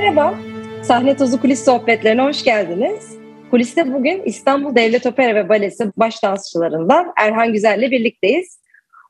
Merhaba, 0.00 0.34
Sahne 0.82 1.16
Tozu 1.16 1.40
Kulis 1.40 1.64
Sohbetlerine 1.64 2.22
hoş 2.22 2.44
geldiniz. 2.44 3.18
Kuliste 3.50 3.94
bugün 3.94 4.22
İstanbul 4.22 4.74
Devlet 4.74 5.06
Opera 5.06 5.34
ve 5.34 5.48
Balesi 5.48 5.92
baş 5.96 6.22
dansçılarından 6.22 7.12
Erhan 7.16 7.52
Güzel'le 7.52 7.90
birlikteyiz. 7.90 8.62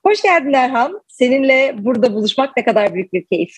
Hoş 0.07 0.23
geldin 0.23 0.53
Erhan. 0.53 1.01
Seninle 1.09 1.75
burada 1.79 2.15
buluşmak 2.15 2.57
ne 2.57 2.65
kadar 2.65 2.95
büyük 2.95 3.13
bir 3.13 3.27
keyif. 3.27 3.57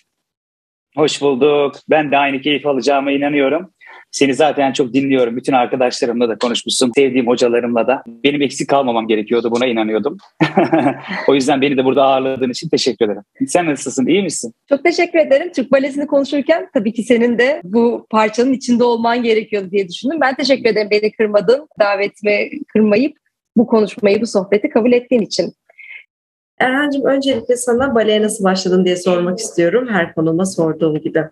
Hoş 0.97 1.23
bulduk. 1.23 1.75
Ben 1.91 2.11
de 2.11 2.17
aynı 2.17 2.41
keyif 2.41 2.67
alacağıma 2.67 3.13
inanıyorum. 3.13 3.73
Seni 4.11 4.35
zaten 4.35 4.73
çok 4.73 4.95
dinliyorum. 4.95 5.37
Bütün 5.37 5.53
arkadaşlarımla 5.53 6.29
da 6.29 6.39
konuşmuşsun. 6.39 6.93
Sevdiğim 6.97 7.27
hocalarımla 7.27 7.87
da. 7.87 8.03
Benim 8.25 8.43
eksik 8.43 8.69
kalmamam 8.69 9.09
gerekiyordu. 9.09 9.51
Buna 9.51 9.67
inanıyordum. 9.67 10.17
o 11.29 11.35
yüzden 11.35 11.61
beni 11.61 11.77
de 11.77 11.85
burada 11.85 12.03
ağırladığın 12.03 12.51
için 12.51 12.69
teşekkür 12.69 13.05
ederim. 13.05 13.23
Sen 13.47 13.67
nasılsın? 13.67 14.07
İyi 14.07 14.23
misin? 14.23 14.55
Çok 14.69 14.85
teşekkür 14.85 15.19
ederim. 15.19 15.53
Türk 15.53 15.73
Balesi'ni 15.73 16.07
konuşurken 16.07 16.69
tabii 16.75 16.93
ki 16.93 17.03
senin 17.03 17.39
de 17.39 17.61
bu 17.65 18.07
parçanın 18.11 18.53
içinde 18.53 18.85
olman 18.85 19.23
gerekiyordu 19.23 19.71
diye 19.71 19.89
düşündüm. 19.89 20.19
Ben 20.21 20.35
teşekkür 20.35 20.71
ederim 20.71 20.89
beni 20.91 21.13
kırmadın. 21.13 21.69
Davetimi 21.81 22.51
kırmayıp 22.73 23.17
bu 23.57 23.67
konuşmayı, 23.67 24.21
bu 24.21 24.27
sohbeti 24.27 24.69
kabul 24.69 24.93
ettiğin 24.93 25.23
için. 25.23 25.53
Erhan'cığım 26.59 27.05
öncelikle 27.05 27.57
sana 27.57 27.95
baleye 27.95 28.23
nasıl 28.23 28.45
başladın 28.45 28.85
diye 28.85 28.97
sormak 28.97 29.39
istiyorum. 29.39 29.89
Her 29.91 30.15
konuma 30.15 30.47
sorduğum 30.47 31.01
gibi. 31.01 31.25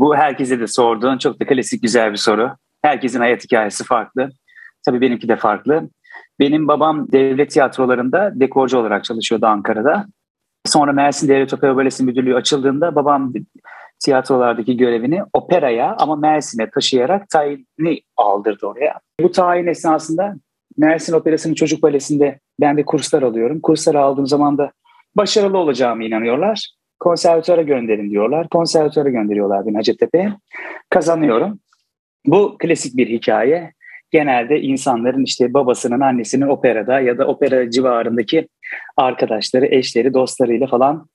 Bu 0.00 0.16
herkese 0.16 0.60
de 0.60 0.66
sorduğun 0.66 1.18
çok 1.18 1.40
da 1.40 1.46
klasik 1.46 1.82
güzel 1.82 2.12
bir 2.12 2.16
soru. 2.16 2.50
Herkesin 2.82 3.20
hayat 3.20 3.44
hikayesi 3.44 3.84
farklı. 3.84 4.30
Tabii 4.86 5.00
benimki 5.00 5.28
de 5.28 5.36
farklı. 5.36 5.88
Benim 6.40 6.68
babam 6.68 7.12
devlet 7.12 7.50
tiyatrolarında 7.50 8.32
dekorcu 8.34 8.78
olarak 8.78 9.04
çalışıyordu 9.04 9.46
Ankara'da. 9.46 10.06
Sonra 10.66 10.92
Mersin 10.92 11.28
Devlet 11.28 11.54
Opera 11.54 11.76
Balesi 11.76 12.04
Müdürlüğü 12.04 12.34
açıldığında 12.34 12.94
babam 12.94 13.32
tiyatrolardaki 14.04 14.76
görevini 14.76 15.22
operaya 15.32 15.96
ama 15.98 16.16
Mersin'e 16.16 16.70
taşıyarak 16.70 17.28
tayini 17.28 18.00
aldırdı 18.16 18.66
oraya. 18.66 19.00
Bu 19.20 19.32
tayin 19.32 19.66
esnasında 19.66 20.34
Mersin 20.76 21.12
Operası'nın 21.12 21.54
çocuk 21.54 21.82
balesinde 21.82 22.38
ben 22.60 22.76
de 22.76 22.84
kurslar 22.84 23.22
alıyorum. 23.22 23.60
Kurslar 23.60 23.94
aldığım 23.94 24.26
zaman 24.26 24.58
da 24.58 24.72
başarılı 25.16 25.58
olacağımı 25.58 26.04
inanıyorlar. 26.04 26.74
Konservatuvara 27.04 27.62
gönderin 27.62 28.10
diyorlar. 28.10 28.48
Konservatuvara 28.48 29.08
gönderiyorlar 29.08 29.66
beni 29.66 29.76
Hacettepe'ye. 29.76 30.32
Kazanıyorum. 30.90 31.58
Bu 32.26 32.56
klasik 32.58 32.96
bir 32.96 33.08
hikaye. 33.08 33.72
Genelde 34.10 34.60
insanların 34.60 35.24
işte 35.24 35.54
babasının, 35.54 36.00
annesinin 36.00 36.48
operada 36.48 37.00
ya 37.00 37.18
da 37.18 37.26
opera 37.26 37.70
civarındaki 37.70 38.48
arkadaşları, 38.96 39.66
eşleri, 39.66 40.14
dostlarıyla 40.14 40.66
falan 40.66 41.06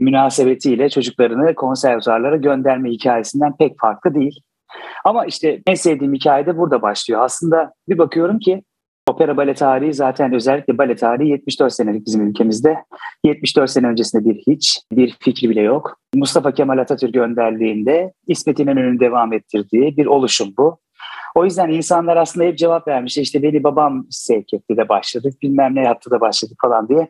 münasebetiyle 0.00 0.90
çocuklarını 0.90 1.54
konservatuarlara 1.54 2.36
gönderme 2.36 2.90
hikayesinden 2.90 3.56
pek 3.56 3.80
farklı 3.80 4.14
değil. 4.14 4.40
Ama 5.04 5.26
işte 5.26 5.62
en 5.66 5.74
sevdiğim 5.74 6.14
hikaye 6.14 6.46
de 6.46 6.56
burada 6.56 6.82
başlıyor. 6.82 7.20
Aslında 7.22 7.72
bir 7.88 7.98
bakıyorum 7.98 8.38
ki 8.38 8.62
Opera 9.08 9.36
bale 9.36 9.54
tarihi 9.54 9.94
zaten 9.94 10.34
özellikle 10.34 10.78
bale 10.78 10.96
tarihi 10.96 11.28
74 11.28 11.72
senelik 11.72 12.06
bizim 12.06 12.28
ülkemizde. 12.28 12.76
74 13.24 13.70
sene 13.70 13.86
öncesinde 13.86 14.24
bir 14.24 14.42
hiç, 14.46 14.80
bir 14.92 15.16
fikri 15.20 15.50
bile 15.50 15.60
yok. 15.60 15.98
Mustafa 16.14 16.52
Kemal 16.52 16.78
Atatürk 16.78 17.16
önderliğinde 17.16 18.12
İsmet 18.26 18.60
İnönü'nün 18.60 19.00
devam 19.00 19.32
ettirdiği 19.32 19.96
bir 19.96 20.06
oluşum 20.06 20.48
bu. 20.58 20.78
O 21.34 21.44
yüzden 21.44 21.70
insanlar 21.70 22.16
aslında 22.16 22.46
hep 22.46 22.58
cevap 22.58 22.88
vermiş. 22.88 23.18
İşte 23.18 23.42
beni 23.42 23.64
babam 23.64 24.06
sevk 24.10 24.54
etti 24.54 24.76
de 24.76 24.88
başladık, 24.88 25.34
bilmem 25.42 25.74
ne 25.74 25.82
yaptı 25.82 26.10
da 26.10 26.20
başladık 26.20 26.56
falan 26.62 26.88
diye. 26.88 27.08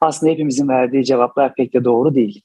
Aslında 0.00 0.32
hepimizin 0.32 0.68
verdiği 0.68 1.04
cevaplar 1.04 1.54
pek 1.54 1.74
de 1.74 1.84
doğru 1.84 2.14
değil. 2.14 2.42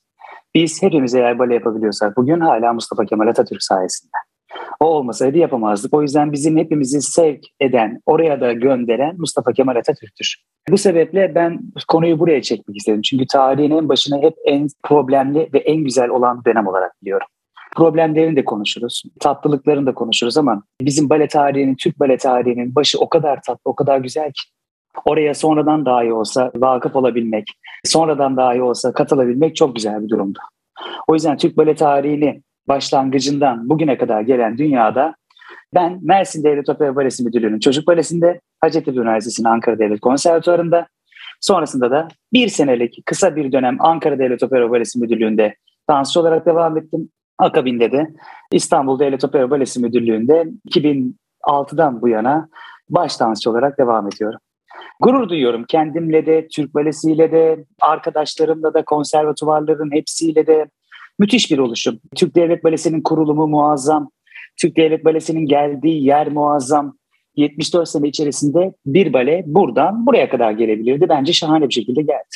Biz 0.55 0.81
hepimiz 0.81 1.15
eğer 1.15 1.39
bale 1.39 1.53
yapabiliyorsak 1.53 2.17
bugün 2.17 2.39
hala 2.39 2.73
Mustafa 2.73 3.05
Kemal 3.05 3.27
Atatürk 3.27 3.63
sayesinde. 3.63 4.17
O 4.79 4.85
olmasaydı 4.85 5.37
yapamazdık. 5.37 5.93
O 5.93 6.01
yüzden 6.01 6.31
bizim 6.31 6.57
hepimizi 6.57 7.01
sevk 7.01 7.45
eden, 7.59 8.01
oraya 8.05 8.41
da 8.41 8.53
gönderen 8.53 9.15
Mustafa 9.17 9.53
Kemal 9.53 9.75
Atatürk'tür. 9.75 10.35
Bu 10.69 10.77
sebeple 10.77 11.35
ben 11.35 11.59
konuyu 11.87 12.19
buraya 12.19 12.41
çekmek 12.41 12.77
istedim. 12.77 13.01
Çünkü 13.01 13.27
tarihin 13.27 13.71
en 13.71 13.89
başına 13.89 14.21
hep 14.21 14.33
en 14.45 14.67
problemli 14.83 15.49
ve 15.53 15.59
en 15.59 15.83
güzel 15.83 16.09
olan 16.09 16.45
dönem 16.45 16.67
olarak 16.67 16.91
biliyorum. 17.01 17.27
Problemlerini 17.75 18.35
de 18.35 18.45
konuşuruz, 18.45 19.03
tatlılıklarını 19.19 19.85
da 19.85 19.93
konuşuruz 19.93 20.37
ama 20.37 20.63
bizim 20.81 21.09
bale 21.09 21.27
tarihinin, 21.27 21.75
Türk 21.75 21.99
bale 21.99 22.17
tarihinin 22.17 22.75
başı 22.75 22.99
o 22.99 23.09
kadar 23.09 23.41
tatlı, 23.41 23.71
o 23.71 23.75
kadar 23.75 23.97
güzel 23.97 24.27
ki. 24.27 24.41
Oraya 25.05 25.33
sonradan 25.33 25.85
dahi 25.85 26.13
olsa 26.13 26.51
vakıf 26.55 26.95
olabilmek, 26.95 27.47
sonradan 27.83 28.37
dahi 28.37 28.61
olsa 28.61 28.93
katılabilmek 28.93 29.55
çok 29.55 29.75
güzel 29.75 30.03
bir 30.03 30.09
durumdu. 30.09 30.39
O 31.07 31.13
yüzden 31.13 31.37
Türk 31.37 31.57
bale 31.57 31.75
tarihini 31.75 32.41
başlangıcından 32.67 33.69
bugüne 33.69 33.97
kadar 33.97 34.21
gelen 34.21 34.57
dünyada 34.57 35.15
ben 35.73 35.99
Mersin 36.01 36.43
Devlet 36.43 36.69
Opera 36.69 36.95
Balesi 36.95 37.23
Müdürlüğü'nün 37.23 37.59
çocuk 37.59 37.87
balesinde, 37.87 38.41
Hacettepe 38.61 38.99
Üniversitesi'nin 38.99 39.47
Ankara 39.47 39.79
Devlet 39.79 39.99
Konservatuarı'nda, 39.99 40.87
sonrasında 41.41 41.91
da 41.91 42.07
bir 42.33 42.47
senelik 42.47 43.05
kısa 43.05 43.35
bir 43.35 43.51
dönem 43.51 43.77
Ankara 43.79 44.19
Devlet 44.19 44.43
Opera 44.43 44.69
Balesi 44.71 44.99
Müdürlüğü'nde 44.99 45.55
dansçı 45.89 46.19
olarak 46.19 46.45
devam 46.45 46.77
ettim. 46.77 47.09
Akabinde 47.39 47.91
de 47.91 48.13
İstanbul 48.51 48.99
Devlet 48.99 49.23
Opera 49.23 49.49
Balesi 49.49 49.79
Müdürlüğü'nde 49.79 50.45
2006'dan 50.69 52.01
bu 52.01 52.07
yana 52.07 52.49
baş 52.89 53.19
dansçı 53.19 53.49
olarak 53.49 53.79
devam 53.79 54.07
ediyorum. 54.07 54.39
Gurur 54.99 55.29
duyuyorum 55.29 55.65
kendimle 55.67 56.25
de, 56.25 56.47
Türk 56.47 56.75
Balesi'yle 56.75 57.31
de, 57.31 57.65
arkadaşlarımla 57.81 58.73
da, 58.73 58.85
konservatuvarların 58.85 59.91
hepsiyle 59.91 60.47
de, 60.47 60.65
Müthiş 61.19 61.51
bir 61.51 61.57
oluşum. 61.57 61.99
Türk 62.15 62.35
Devlet 62.35 62.63
Balesi'nin 62.63 63.01
kurulumu 63.01 63.47
muazzam. 63.47 64.11
Türk 64.61 64.77
Devlet 64.77 65.05
Balesi'nin 65.05 65.45
geldiği 65.45 66.05
yer 66.05 66.27
muazzam. 66.27 66.97
74 67.35 67.89
sene 67.89 68.07
içerisinde 68.07 68.73
bir 68.85 69.13
bale 69.13 69.43
buradan 69.45 70.05
buraya 70.05 70.29
kadar 70.29 70.51
gelebilirdi. 70.51 71.09
Bence 71.09 71.33
şahane 71.33 71.69
bir 71.69 71.73
şekilde 71.73 72.01
geldi. 72.01 72.35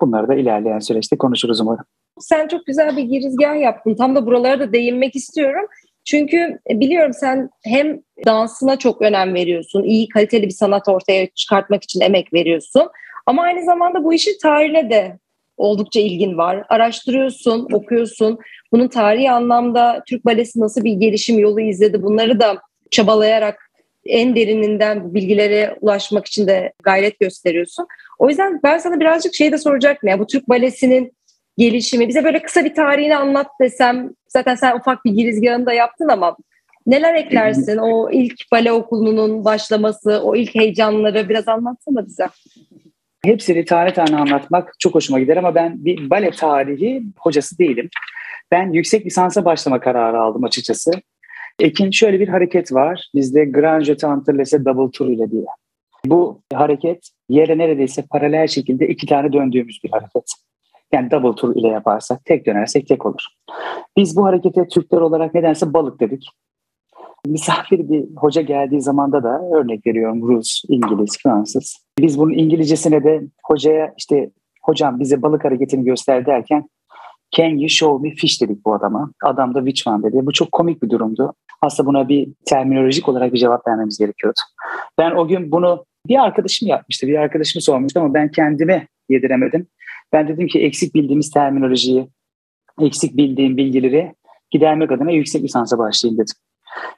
Bunları 0.00 0.28
da 0.28 0.34
ilerleyen 0.34 0.78
süreçte 0.78 1.16
konuşuruz 1.16 1.60
umarım. 1.60 1.84
Sen 2.18 2.48
çok 2.48 2.66
güzel 2.66 2.96
bir 2.96 3.02
girizgah 3.02 3.60
yaptın. 3.60 3.94
Tam 3.94 4.16
da 4.16 4.26
buralara 4.26 4.60
da 4.60 4.72
değinmek 4.72 5.16
istiyorum. 5.16 5.66
Çünkü 6.04 6.58
biliyorum 6.70 7.12
sen 7.12 7.50
hem 7.64 8.00
dansına 8.26 8.78
çok 8.78 9.02
önem 9.02 9.34
veriyorsun, 9.34 9.82
iyi 9.82 10.08
kaliteli 10.08 10.46
bir 10.46 10.54
sanat 10.54 10.88
ortaya 10.88 11.26
çıkartmak 11.26 11.84
için 11.84 12.00
emek 12.00 12.32
veriyorsun. 12.32 12.88
Ama 13.26 13.42
aynı 13.42 13.64
zamanda 13.64 14.04
bu 14.04 14.14
işin 14.14 14.38
tarihine 14.42 14.90
de 14.90 15.18
oldukça 15.60 16.00
ilgin 16.00 16.38
var. 16.38 16.64
Araştırıyorsun, 16.68 17.68
okuyorsun. 17.72 18.38
Bunun 18.72 18.88
tarihi 18.88 19.30
anlamda 19.30 20.02
Türk 20.08 20.24
Balesi 20.24 20.60
nasıl 20.60 20.84
bir 20.84 20.92
gelişim 20.92 21.38
yolu 21.38 21.60
izledi 21.60 22.02
bunları 22.02 22.40
da 22.40 22.58
çabalayarak 22.90 23.70
en 24.04 24.36
derininden 24.36 25.14
bilgilere 25.14 25.76
ulaşmak 25.80 26.26
için 26.26 26.46
de 26.46 26.72
gayret 26.82 27.20
gösteriyorsun. 27.20 27.86
O 28.18 28.28
yüzden 28.28 28.60
ben 28.62 28.78
sana 28.78 29.00
birazcık 29.00 29.34
şey 29.34 29.52
de 29.52 29.58
soracaktım 29.58 30.08
ya 30.08 30.18
bu 30.18 30.26
Türk 30.26 30.48
Balesi'nin 30.48 31.12
gelişimi 31.58 32.08
bize 32.08 32.24
böyle 32.24 32.42
kısa 32.42 32.64
bir 32.64 32.74
tarihini 32.74 33.16
anlat 33.16 33.46
desem 33.60 34.10
zaten 34.28 34.54
sen 34.54 34.76
ufak 34.76 35.04
bir 35.04 35.12
girizgahını 35.12 35.66
da 35.66 35.72
yaptın 35.72 36.08
ama 36.08 36.36
neler 36.86 37.14
eklersin 37.14 37.76
o 37.76 38.10
ilk 38.10 38.52
bale 38.52 38.72
okulunun 38.72 39.44
başlaması 39.44 40.20
o 40.22 40.36
ilk 40.36 40.54
heyecanları 40.54 41.28
biraz 41.28 41.48
anlatsana 41.48 42.06
bize. 42.06 42.28
Hepsini 43.24 43.64
tane 43.64 43.92
tane 43.92 44.16
anlatmak 44.16 44.74
çok 44.78 44.94
hoşuma 44.94 45.20
gider 45.20 45.36
ama 45.36 45.54
ben 45.54 45.84
bir 45.84 46.10
bale 46.10 46.30
tarihi 46.30 47.02
hocası 47.18 47.58
değilim. 47.58 47.88
Ben 48.50 48.72
yüksek 48.72 49.06
lisansa 49.06 49.44
başlama 49.44 49.80
kararı 49.80 50.20
aldım 50.20 50.44
açıkçası. 50.44 50.90
Ekin 51.58 51.90
şöyle 51.90 52.20
bir 52.20 52.28
hareket 52.28 52.72
var. 52.72 53.10
Bizde 53.14 53.44
Grand 53.44 53.82
Jeté 53.82 54.06
Antilles 54.06 54.52
Double 54.52 54.90
Tour 54.90 55.08
ile 55.08 55.30
diye. 55.30 55.44
Bu 56.04 56.42
hareket 56.54 57.08
yere 57.28 57.58
neredeyse 57.58 58.04
paralel 58.10 58.46
şekilde 58.46 58.88
iki 58.88 59.06
tane 59.06 59.32
döndüğümüz 59.32 59.80
bir 59.84 59.90
hareket. 59.90 60.24
Yani 60.92 61.10
double 61.10 61.34
tour 61.34 61.56
ile 61.56 61.68
yaparsak 61.68 62.24
tek 62.24 62.46
dönersek 62.46 62.88
tek 62.88 63.06
olur. 63.06 63.24
Biz 63.96 64.16
bu 64.16 64.24
harekete 64.24 64.68
Türkler 64.68 64.98
olarak 64.98 65.34
nedense 65.34 65.72
balık 65.72 66.00
dedik. 66.00 66.26
Misafir 67.26 67.88
bir 67.88 68.04
hoca 68.16 68.42
geldiği 68.42 68.80
zamanda 68.80 69.22
da 69.22 69.40
örnek 69.54 69.86
veriyorum 69.86 70.28
Rus, 70.28 70.62
İngiliz, 70.68 71.18
Fransız. 71.22 71.89
Biz 72.02 72.18
bunun 72.18 72.32
İngilizcesine 72.32 73.04
de 73.04 73.22
hocaya 73.44 73.94
işte 73.98 74.30
hocam 74.62 75.00
bize 75.00 75.22
balık 75.22 75.44
hareketini 75.44 75.84
göster 75.84 76.26
derken 76.26 76.68
Can 77.30 77.48
you 77.48 77.68
show 77.68 78.08
me 78.08 78.14
fish 78.14 78.42
dedik 78.42 78.64
bu 78.64 78.74
adama. 78.74 79.12
Adam 79.24 79.54
da 79.54 79.58
which 79.58 79.88
one 79.88 80.02
dedi. 80.02 80.26
Bu 80.26 80.32
çok 80.32 80.52
komik 80.52 80.82
bir 80.82 80.90
durumdu. 80.90 81.34
Aslında 81.62 81.88
buna 81.88 82.08
bir 82.08 82.28
terminolojik 82.46 83.08
olarak 83.08 83.32
bir 83.32 83.38
cevap 83.38 83.68
vermemiz 83.68 83.98
gerekiyordu. 83.98 84.38
Ben 84.98 85.10
o 85.10 85.28
gün 85.28 85.52
bunu 85.52 85.84
bir 86.08 86.24
arkadaşım 86.24 86.68
yapmıştı. 86.68 87.06
Bir 87.06 87.18
arkadaşım 87.18 87.60
sormuştu 87.60 88.00
ama 88.00 88.14
ben 88.14 88.30
kendime 88.30 88.88
yediremedim. 89.08 89.66
Ben 90.12 90.28
dedim 90.28 90.46
ki 90.46 90.60
eksik 90.60 90.94
bildiğimiz 90.94 91.30
terminolojiyi, 91.30 92.08
eksik 92.80 93.16
bildiğim 93.16 93.56
bilgileri 93.56 94.14
gidermek 94.50 94.92
adına 94.92 95.10
yüksek 95.10 95.42
lisansa 95.42 95.78
başlayayım 95.78 96.18
dedim. 96.18 96.34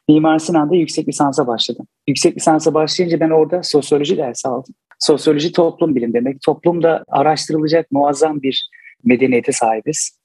Mimar 0.09 0.39
Sinan'da 0.39 0.75
yüksek 0.75 1.09
lisansa 1.09 1.47
başladım. 1.47 1.87
Yüksek 2.07 2.37
lisansa 2.37 2.75
başlayınca 2.75 3.21
ben 3.21 3.31
orada 3.31 3.63
sosyoloji 3.63 4.17
dersi 4.17 4.49
aldım. 4.49 4.75
Sosyoloji 5.03 5.53
toplum 5.53 5.95
bilim 5.95 6.13
demek. 6.13 6.41
Toplumda 6.41 7.05
araştırılacak 7.09 7.93
muazzam 7.93 8.43
bir 8.43 8.69
medeniyete 9.05 9.53
sahibiz. 9.53 10.19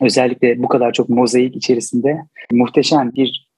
Özellikle 0.00 0.62
bu 0.62 0.68
kadar 0.68 0.92
çok 0.92 1.08
mozaik 1.08 1.56
içerisinde 1.56 2.18
muhteşem 2.50 3.12
bir 3.12 3.48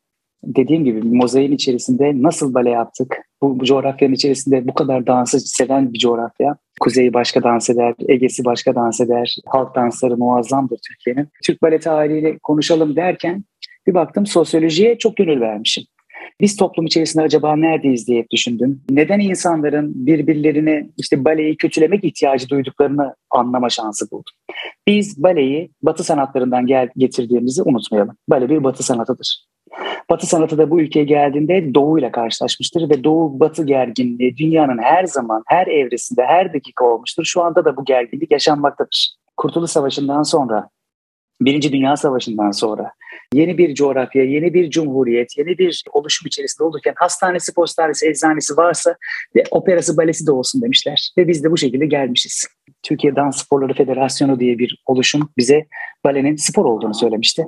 dediğim 0.45 0.85
gibi 0.85 1.03
mozaiğin 1.03 1.53
içerisinde 1.53 2.13
nasıl 2.23 2.55
bale 2.55 2.71
yaptık? 2.71 3.17
Bu, 3.43 3.61
bu 3.61 3.65
coğrafyanın 3.65 4.15
içerisinde 4.15 4.69
bu 4.69 4.75
kadar 4.75 5.07
dansı 5.07 5.41
seven 5.41 5.93
bir 5.93 5.99
coğrafya. 5.99 6.57
Kuzeyi 6.81 7.15
başka 7.15 7.43
dans 7.43 7.71
eder, 7.71 7.95
Ege'si 8.09 8.45
başka 8.45 8.75
dans 8.75 9.01
eder. 9.01 9.37
Halk 9.47 9.75
dansları 9.75 10.17
muazzamdır 10.17 10.79
Türkiye'nin. 10.89 11.29
Türk 11.45 11.63
bale 11.63 11.79
tarihiyle 11.79 12.39
konuşalım 12.39 12.97
derken 12.97 13.45
bir 13.87 13.95
baktım 13.95 14.27
sosyolojiye 14.27 14.99
çok 14.99 15.17
gönül 15.17 15.41
vermişim. 15.41 15.85
Biz 16.41 16.57
toplum 16.57 16.87
içerisinde 16.87 17.23
acaba 17.23 17.57
neredeyiz 17.57 18.09
diye 18.09 18.27
düşündüm. 18.31 18.83
Neden 18.91 19.21
insanların 19.21 20.07
birbirlerini 20.07 20.91
işte 20.99 21.25
baleyi 21.25 21.57
kötülemek 21.57 22.05
ihtiyacı 22.05 22.49
duyduklarını 22.49 23.15
anlama 23.31 23.69
şansı 23.69 24.11
buldum. 24.11 24.33
Biz 24.87 25.23
baleyi 25.23 25.71
batı 25.83 26.05
sanatlarından 26.05 26.67
gel 26.67 26.89
getirdiğimizi 26.97 27.63
unutmayalım. 27.63 28.17
Bale 28.29 28.49
bir 28.49 28.65
batı 28.65 28.83
sanatıdır. 28.83 29.45
Batı 30.11 30.27
sanatı 30.27 30.59
da 30.59 30.71
bu 30.71 30.81
ülkeye 30.81 31.05
geldiğinde 31.05 31.75
Doğu 31.75 31.99
ile 31.99 32.11
karşılaşmıştır 32.11 32.91
ve 32.91 33.05
Doğu-Batı 33.05 33.67
gerginliği 33.67 34.37
dünyanın 34.37 34.79
her 34.83 35.05
zaman, 35.05 35.43
her 35.47 35.67
evresinde, 35.67 36.25
her 36.25 36.55
dakika 36.55 36.85
olmuştur. 36.85 37.25
Şu 37.25 37.43
anda 37.43 37.65
da 37.65 37.77
bu 37.77 37.85
gerginlik 37.85 38.31
yaşanmaktadır. 38.31 39.15
Kurtuluş 39.37 39.71
Savaşı'ndan 39.71 40.23
sonra, 40.23 40.69
Birinci 41.41 41.73
Dünya 41.73 41.97
Savaşı'ndan 41.97 42.51
sonra 42.51 42.93
yeni 43.33 43.59
bir 43.59 43.75
coğrafya, 43.75 44.25
yeni 44.25 44.55
bir 44.55 44.71
cumhuriyet, 44.71 45.39
yeni 45.39 45.59
bir 45.59 45.85
oluşum 45.93 46.27
içerisinde 46.27 46.65
olurken 46.65 46.95
hastanesi, 46.97 47.55
postanesi, 47.55 48.09
eczanesi 48.09 48.57
varsa 48.57 48.97
ve 49.37 49.45
operası, 49.51 49.97
balesi 49.97 50.27
de 50.27 50.33
olsun 50.33 50.63
demişler. 50.63 51.11
Ve 51.19 51.29
biz 51.29 51.45
de 51.45 51.51
bu 51.51 51.57
şekilde 51.57 51.87
gelmişiz. 51.87 52.47
Türkiye 52.83 53.17
Dans 53.17 53.45
Sporları 53.45 53.75
Federasyonu 53.75 54.41
diye 54.41 54.59
bir 54.59 54.83
oluşum 54.87 55.31
bize 55.37 55.67
balenin 56.05 56.37
spor 56.37 56.65
olduğunu 56.65 56.95
söylemişti. 56.95 57.45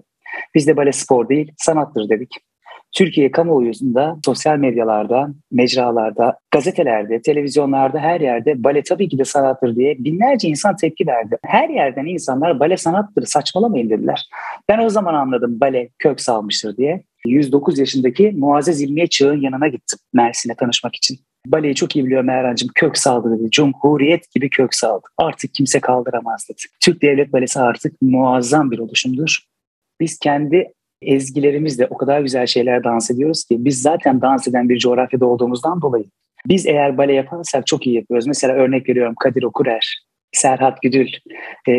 Biz 0.54 0.66
de 0.66 0.76
bale 0.76 0.92
spor 0.92 1.28
değil, 1.28 1.52
sanattır 1.56 2.08
dedik. 2.08 2.34
Türkiye 2.96 3.30
kamuoyunda, 3.30 4.16
sosyal 4.24 4.58
medyalarda, 4.58 5.28
mecralarda, 5.52 6.38
gazetelerde, 6.50 7.22
televizyonlarda 7.22 7.98
her 7.98 8.20
yerde 8.20 8.64
bale 8.64 8.82
tabii 8.82 9.08
ki 9.08 9.18
de 9.18 9.24
sanattır 9.24 9.76
diye 9.76 9.96
binlerce 9.98 10.48
insan 10.48 10.76
tepki 10.76 11.06
verdi. 11.06 11.36
Her 11.44 11.68
yerden 11.68 12.04
insanlar 12.04 12.60
bale 12.60 12.76
sanattır 12.76 13.26
saçmalamayın 13.26 13.90
dediler. 13.90 14.28
Ben 14.68 14.78
o 14.78 14.88
zaman 14.88 15.14
anladım 15.14 15.60
bale 15.60 15.88
kök 15.98 16.20
salmıştır 16.20 16.76
diye. 16.76 17.02
109 17.26 17.78
yaşındaki 17.78 18.32
Muazzez 18.36 18.82
İlmiye 18.82 19.06
Çağ'ın 19.06 19.40
yanına 19.40 19.68
gittim 19.68 19.98
Mersin'e 20.12 20.54
tanışmak 20.54 20.94
için. 20.94 21.18
Baleyi 21.46 21.74
çok 21.74 21.96
iyi 21.96 22.04
biliyor 22.04 22.22
Mehrancığım. 22.22 22.68
Kök 22.74 22.98
saldı 22.98 23.38
dedi. 23.38 23.50
Cumhuriyet 23.50 24.30
gibi 24.34 24.50
kök 24.50 24.74
saldı. 24.74 25.06
Artık 25.18 25.54
kimse 25.54 25.80
kaldıramaz 25.80 26.46
dedi. 26.50 26.62
Türk 26.80 27.02
Devlet 27.02 27.32
Balesi 27.32 27.60
artık 27.60 28.02
muazzam 28.02 28.70
bir 28.70 28.78
oluşumdur. 28.78 29.38
Biz 30.00 30.18
kendi 30.18 30.72
ezgilerimizle 31.02 31.86
o 31.90 31.96
kadar 31.96 32.20
güzel 32.20 32.46
şeyler 32.46 32.84
dans 32.84 33.10
ediyoruz 33.10 33.44
ki 33.44 33.64
biz 33.64 33.82
zaten 33.82 34.20
dans 34.20 34.48
eden 34.48 34.68
bir 34.68 34.78
coğrafyada 34.78 35.26
olduğumuzdan 35.26 35.82
dolayı 35.82 36.04
biz 36.48 36.66
eğer 36.66 36.98
bale 36.98 37.12
yaparsak 37.12 37.66
çok 37.66 37.86
iyi 37.86 37.96
yapıyoruz. 37.96 38.26
Mesela 38.26 38.54
örnek 38.54 38.88
veriyorum 38.88 39.14
Kadir 39.20 39.42
Okurer. 39.42 40.05
Serhat 40.32 40.82
Güdül, 40.82 41.08
e, 41.68 41.72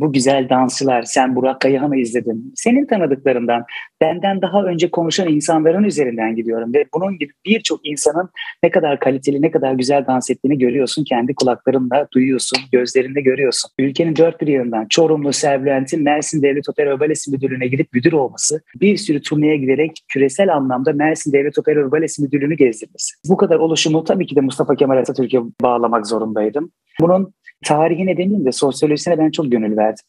bu 0.00 0.12
güzel 0.12 0.48
dansçılar, 0.48 1.02
sen 1.02 1.36
Burak 1.36 1.60
Kayhan'ı 1.60 1.96
izledin. 1.96 2.52
Senin 2.56 2.86
tanıdıklarından, 2.86 3.64
benden 4.00 4.42
daha 4.42 4.64
önce 4.64 4.90
konuşan 4.90 5.28
insanların 5.28 5.84
üzerinden 5.84 6.36
gidiyorum 6.36 6.74
ve 6.74 6.84
bunun 6.94 7.18
gibi 7.18 7.32
birçok 7.46 7.80
insanın 7.86 8.30
ne 8.62 8.70
kadar 8.70 8.98
kaliteli, 8.98 9.42
ne 9.42 9.50
kadar 9.50 9.72
güzel 9.72 10.06
dans 10.06 10.30
ettiğini 10.30 10.58
görüyorsun. 10.58 11.04
Kendi 11.04 11.34
kulaklarınla 11.34 12.08
duyuyorsun, 12.14 12.58
gözlerinde 12.72 13.20
görüyorsun. 13.20 13.70
Ülkenin 13.78 14.16
dört 14.16 14.40
bir 14.40 14.46
yanından 14.46 14.86
Çorumlu 14.88 15.32
Serbülent'in 15.32 16.02
Mersin 16.02 16.42
Devlet 16.42 16.68
Opera 16.68 17.00
Balesi 17.00 17.30
Müdürlüğü'ne 17.30 17.66
gidip 17.66 17.92
müdür 17.92 18.12
olması, 18.12 18.60
bir 18.80 18.96
sürü 18.96 19.22
turneye 19.22 19.56
giderek 19.56 20.04
küresel 20.08 20.54
anlamda 20.54 20.92
Mersin 20.92 21.32
Devlet 21.32 21.58
Opera 21.58 21.92
Balesi 21.92 22.22
Müdürlüğü'nü 22.22 22.56
gezdirmesi. 22.56 23.14
Bu 23.28 23.36
kadar 23.36 23.56
oluşumu 23.56 24.04
tabii 24.04 24.26
ki 24.26 24.36
de 24.36 24.40
Mustafa 24.40 24.74
Kemal 24.74 24.96
Atatürk'e 24.96 25.38
bağlamak 25.62 26.06
zorundaydım. 26.06 26.70
Bunun 27.00 27.34
tarihine 27.64 28.16
demeyeyim 28.16 28.44
de 28.44 28.52
sosyolojisine 28.52 29.18
ben 29.18 29.30
çok 29.30 29.52
gönül 29.52 29.76
verdim. 29.76 30.04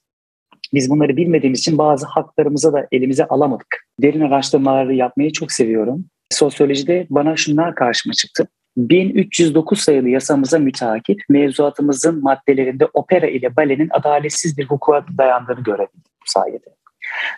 Biz 0.73 0.89
bunları 0.89 1.17
bilmediğimiz 1.17 1.59
için 1.59 1.77
bazı 1.77 2.05
haklarımıza 2.05 2.73
da 2.73 2.87
elimize 2.91 3.25
alamadık. 3.25 3.85
Derin 4.01 4.21
araştırmaları 4.21 4.95
yapmayı 4.95 5.31
çok 5.31 5.51
seviyorum. 5.51 6.05
Sosyolojide 6.31 7.07
bana 7.09 7.35
şunlar 7.35 7.75
karşıma 7.75 8.13
çıktı. 8.13 8.47
1309 8.77 9.79
sayılı 9.79 10.09
yasamıza 10.09 10.59
mütakip 10.59 11.21
mevzuatımızın 11.29 12.23
maddelerinde 12.23 12.85
opera 12.93 13.27
ile 13.27 13.55
balenin 13.55 13.89
adaletsiz 13.91 14.57
bir 14.57 14.65
hukuka 14.65 15.05
dayandığını 15.17 15.63
görebildim 15.63 16.01
bu 16.03 16.25
sayede. 16.25 16.75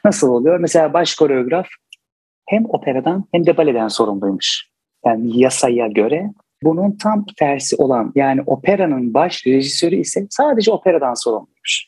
Nasıl 0.06 0.30
oluyor? 0.30 0.60
Mesela 0.60 0.94
baş 0.94 1.15
koreograf 1.15 1.68
hem 2.50 2.65
operadan 2.65 3.25
hem 3.31 3.45
de 3.45 3.57
baleden 3.57 3.88
sorumluymuş. 3.88 4.68
Yani 5.06 5.39
yasaya 5.39 5.88
göre 5.88 6.31
bunun 6.63 6.98
tam 6.98 7.25
tersi 7.39 7.75
olan 7.75 8.12
yani 8.15 8.42
operanın 8.45 9.13
baş 9.13 9.48
rejisörü 9.48 9.95
ise 9.95 10.27
sadece 10.30 10.71
operadan 10.71 11.13
sorumluymuş. 11.13 11.88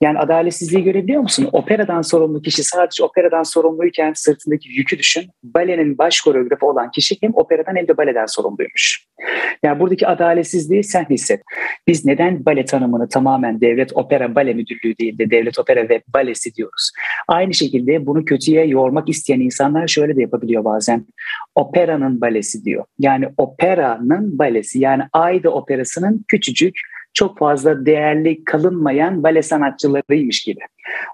Yani 0.00 0.18
adaletsizliği 0.18 0.84
görebiliyor 0.84 1.22
musun? 1.22 1.48
Operadan 1.52 2.02
sorumlu 2.02 2.42
kişi 2.42 2.64
sadece 2.64 3.04
operadan 3.04 3.42
sorumluyken 3.42 4.12
sırtındaki 4.12 4.68
yükü 4.68 4.98
düşün. 4.98 5.30
Balenin 5.42 5.98
baş 5.98 6.20
koreografı 6.20 6.66
olan 6.66 6.90
kişi 6.90 7.16
hem 7.20 7.34
operadan 7.34 7.76
hem 7.76 7.88
de 7.88 7.96
baleden 7.96 8.26
sorumluymuş. 8.26 9.04
Yani 9.62 9.80
buradaki 9.80 10.06
adaletsizliği 10.06 10.84
sen 10.84 11.06
hisset. 11.10 11.42
Biz 11.86 12.04
neden 12.04 12.44
bale 12.44 12.64
tanımını 12.64 13.08
tamamen 13.08 13.60
devlet 13.60 13.96
opera 13.96 14.34
bale 14.34 14.54
müdürlüğü 14.54 14.98
değil 14.98 15.18
de 15.18 15.30
devlet 15.30 15.58
opera 15.58 15.88
ve 15.88 16.02
balesi 16.14 16.54
diyoruz. 16.54 16.90
Aynı 17.28 17.54
şekilde 17.54 18.06
bunu 18.06 18.24
kötüye 18.24 18.66
yormak 18.66 19.08
isteyen 19.08 19.40
insanlar 19.40 19.88
şöyle 19.88 20.16
de 20.16 20.20
yapabiliyor 20.20 20.64
bazen. 20.64 21.06
Operanın 21.54 22.20
balesi 22.20 22.64
diyor. 22.64 22.84
Yani 22.98 23.28
operanın 23.36 24.38
balesi 24.38 24.78
yani 24.78 25.02
Ayda 25.12 25.50
operasının 25.50 26.24
küçücük 26.28 26.74
çok 27.18 27.38
fazla 27.38 27.86
değerli 27.86 28.44
kalınmayan 28.44 29.22
bale 29.22 29.42
sanatçılarıymış 29.42 30.44
gibi. 30.44 30.60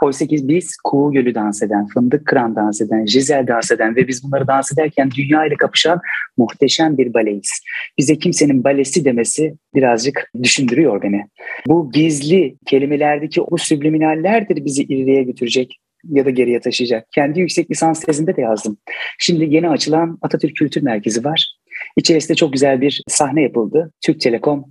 Oysa 0.03 0.27
ki 0.27 0.37
biz 0.43 0.77
Kuğu 0.85 1.13
Gölü 1.13 1.35
dans 1.35 1.63
eden, 1.63 1.87
Fındık 1.87 2.27
Kıran 2.27 2.57
dans 2.57 2.81
eden, 2.81 3.07
Jizel 3.07 3.47
dans 3.47 3.71
eden 3.71 3.97
ve 3.97 4.09
biz 4.09 4.25
bunları 4.25 4.47
dans 4.47 4.73
ederken 4.73 5.11
dünya 5.11 5.47
ile 5.47 5.55
kapışan 5.55 6.01
muhteşem 6.37 6.99
bir 6.99 7.15
baleyiz. 7.15 7.51
Bize 7.99 8.19
kimsenin 8.19 8.65
balesi 8.65 9.05
demesi 9.05 9.55
birazcık 9.75 10.31
düşündürüyor 10.43 11.03
beni. 11.03 11.27
Bu 11.67 11.91
gizli 11.93 12.57
kelimelerdeki 12.67 13.43
o 13.43 13.57
subliminallerdir 13.57 14.65
bizi 14.65 14.83
ileriye 14.83 15.23
götürecek 15.23 15.81
ya 16.11 16.25
da 16.25 16.31
geriye 16.31 16.61
taşıyacak. 16.61 17.13
Kendi 17.13 17.41
yüksek 17.41 17.71
lisans 17.71 18.01
tezinde 18.01 18.37
de 18.37 18.41
yazdım. 18.41 18.77
Şimdi 19.19 19.55
yeni 19.55 19.69
açılan 19.69 20.19
Atatürk 20.23 20.57
Kültür 20.57 20.83
Merkezi 20.83 21.25
var. 21.25 21.55
İçerisinde 21.97 22.35
çok 22.35 22.53
güzel 22.53 22.81
bir 22.81 23.03
sahne 23.09 23.43
yapıldı. 23.43 23.93
Türk 24.01 24.21
Telekom 24.21 24.65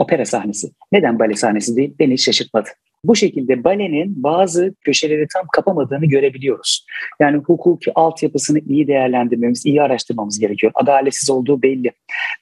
opera 0.00 0.24
sahnesi. 0.24 0.70
Neden 0.92 1.18
bale 1.18 1.34
sahnesi 1.34 1.76
değil? 1.76 1.94
Beni 1.98 2.18
şaşırtmadı. 2.18 2.68
Bu 3.04 3.16
şekilde 3.16 3.64
balenin 3.64 4.22
bazı 4.22 4.74
köşeleri 4.84 5.26
tam 5.32 5.46
kapamadığını 5.52 6.06
görebiliyoruz. 6.06 6.86
Yani 7.20 7.36
hukuki 7.36 7.92
altyapısını 7.94 8.58
iyi 8.58 8.88
değerlendirmemiz, 8.88 9.66
iyi 9.66 9.82
araştırmamız 9.82 10.38
gerekiyor. 10.38 10.72
Adaletsiz 10.74 11.30
olduğu 11.30 11.62
belli. 11.62 11.92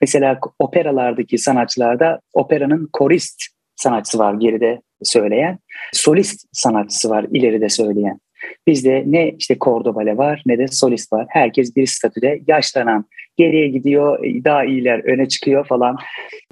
Mesela 0.01 0.39
operalardaki 0.59 1.39
sanatçılarda 1.39 2.21
operanın 2.33 2.89
korist 2.93 3.43
sanatçısı 3.77 4.19
var 4.19 4.35
geride 4.35 4.81
söyleyen, 5.03 5.59
solist 5.93 6.47
sanatçısı 6.53 7.11
var 7.11 7.27
ileride 7.33 7.69
söyleyen. 7.69 8.21
Bizde 8.67 9.05
ne 9.07 9.31
işte 9.39 9.59
kordo 9.59 9.95
bale 9.95 10.17
var 10.17 10.43
ne 10.47 10.59
de 10.59 10.69
solist 10.69 11.13
var. 11.13 11.27
Herkes 11.29 11.77
bir 11.77 11.87
statüde 11.87 12.41
yaşlanan, 12.47 13.05
geriye 13.39 13.69
gidiyor, 13.69 14.19
daha 14.45 14.65
iyiler 14.65 15.05
öne 15.05 15.29
çıkıyor 15.29 15.67
falan. 15.67 15.97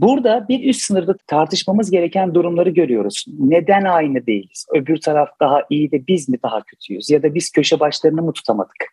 Burada 0.00 0.46
bir 0.48 0.68
üst 0.68 0.80
sınırda 0.80 1.16
tartışmamız 1.26 1.90
gereken 1.90 2.34
durumları 2.34 2.70
görüyoruz. 2.70 3.24
Neden 3.38 3.84
aynı 3.84 4.26
değiliz? 4.26 4.66
Öbür 4.74 4.96
taraf 4.96 5.28
daha 5.40 5.62
iyi 5.70 5.90
de 5.90 6.06
biz 6.06 6.28
mi 6.28 6.38
daha 6.42 6.62
kötüyüz? 6.62 7.10
Ya 7.10 7.22
da 7.22 7.34
biz 7.34 7.50
köşe 7.50 7.80
başlarını 7.80 8.22
mı 8.22 8.32
tutamadık? 8.32 8.84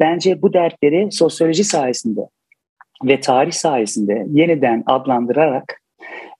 Bence 0.00 0.42
bu 0.42 0.52
dertleri 0.52 1.12
sosyoloji 1.12 1.64
sayesinde 1.64 2.20
ve 3.04 3.20
tarih 3.20 3.52
sayesinde 3.52 4.26
yeniden 4.30 4.82
adlandırarak 4.86 5.82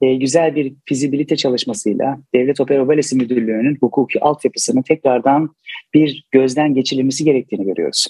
e, 0.01 0.15
güzel 0.15 0.57
bir 0.57 0.75
fizibilite 0.85 1.37
çalışmasıyla 1.37 2.19
Devlet 2.35 2.61
Opera 2.61 2.89
Balesi 2.89 3.17
Müdürlüğü'nün 3.17 3.77
hukuki 3.81 4.21
altyapısının 4.21 4.83
tekrardan 4.83 5.55
bir 5.95 6.25
gözden 6.31 6.75
geçirilmesi 6.75 7.25
gerektiğini 7.25 7.65
görüyoruz. 7.65 8.07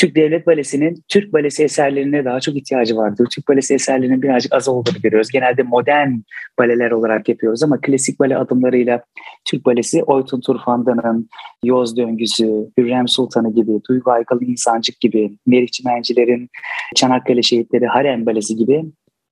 Türk 0.00 0.16
Devlet 0.16 0.46
Balesi'nin 0.46 1.02
Türk 1.08 1.32
Balesi 1.32 1.64
eserlerine 1.64 2.24
daha 2.24 2.40
çok 2.40 2.56
ihtiyacı 2.56 2.96
vardır. 2.96 3.26
Türk 3.34 3.48
Balesi 3.48 3.74
eserlerinin 3.74 4.22
birazcık 4.22 4.54
az 4.54 4.68
olduğunu 4.68 5.00
görüyoruz. 5.02 5.28
Genelde 5.32 5.62
modern 5.62 6.10
baleler 6.58 6.90
olarak 6.90 7.28
yapıyoruz 7.28 7.62
ama 7.62 7.80
klasik 7.80 8.20
bale 8.20 8.36
adımlarıyla 8.36 9.04
Türk 9.50 9.66
Balesi 9.66 10.02
Oytun 10.02 10.40
Turfandan'ın 10.40 11.28
Yoz 11.64 11.96
Döngüsü, 11.96 12.70
Hürrem 12.78 13.08
Sultanı 13.08 13.54
gibi, 13.54 13.72
Duygu 13.88 14.10
Aykalı 14.10 14.44
İnsancık 14.44 15.00
gibi, 15.00 15.36
Meriç 15.46 15.72
Çimenciler'in 15.72 16.48
Çanakkale 16.96 17.42
Şehitleri 17.42 17.86
Harem 17.86 18.26
Balesi 18.26 18.56
gibi 18.56 18.84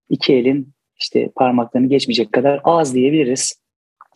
iki 0.08 0.34
elin 0.34 0.68
işte 1.00 1.30
parmaklarını 1.36 1.88
geçmeyecek 1.88 2.32
kadar 2.32 2.60
az 2.64 2.94
diyebiliriz. 2.94 3.60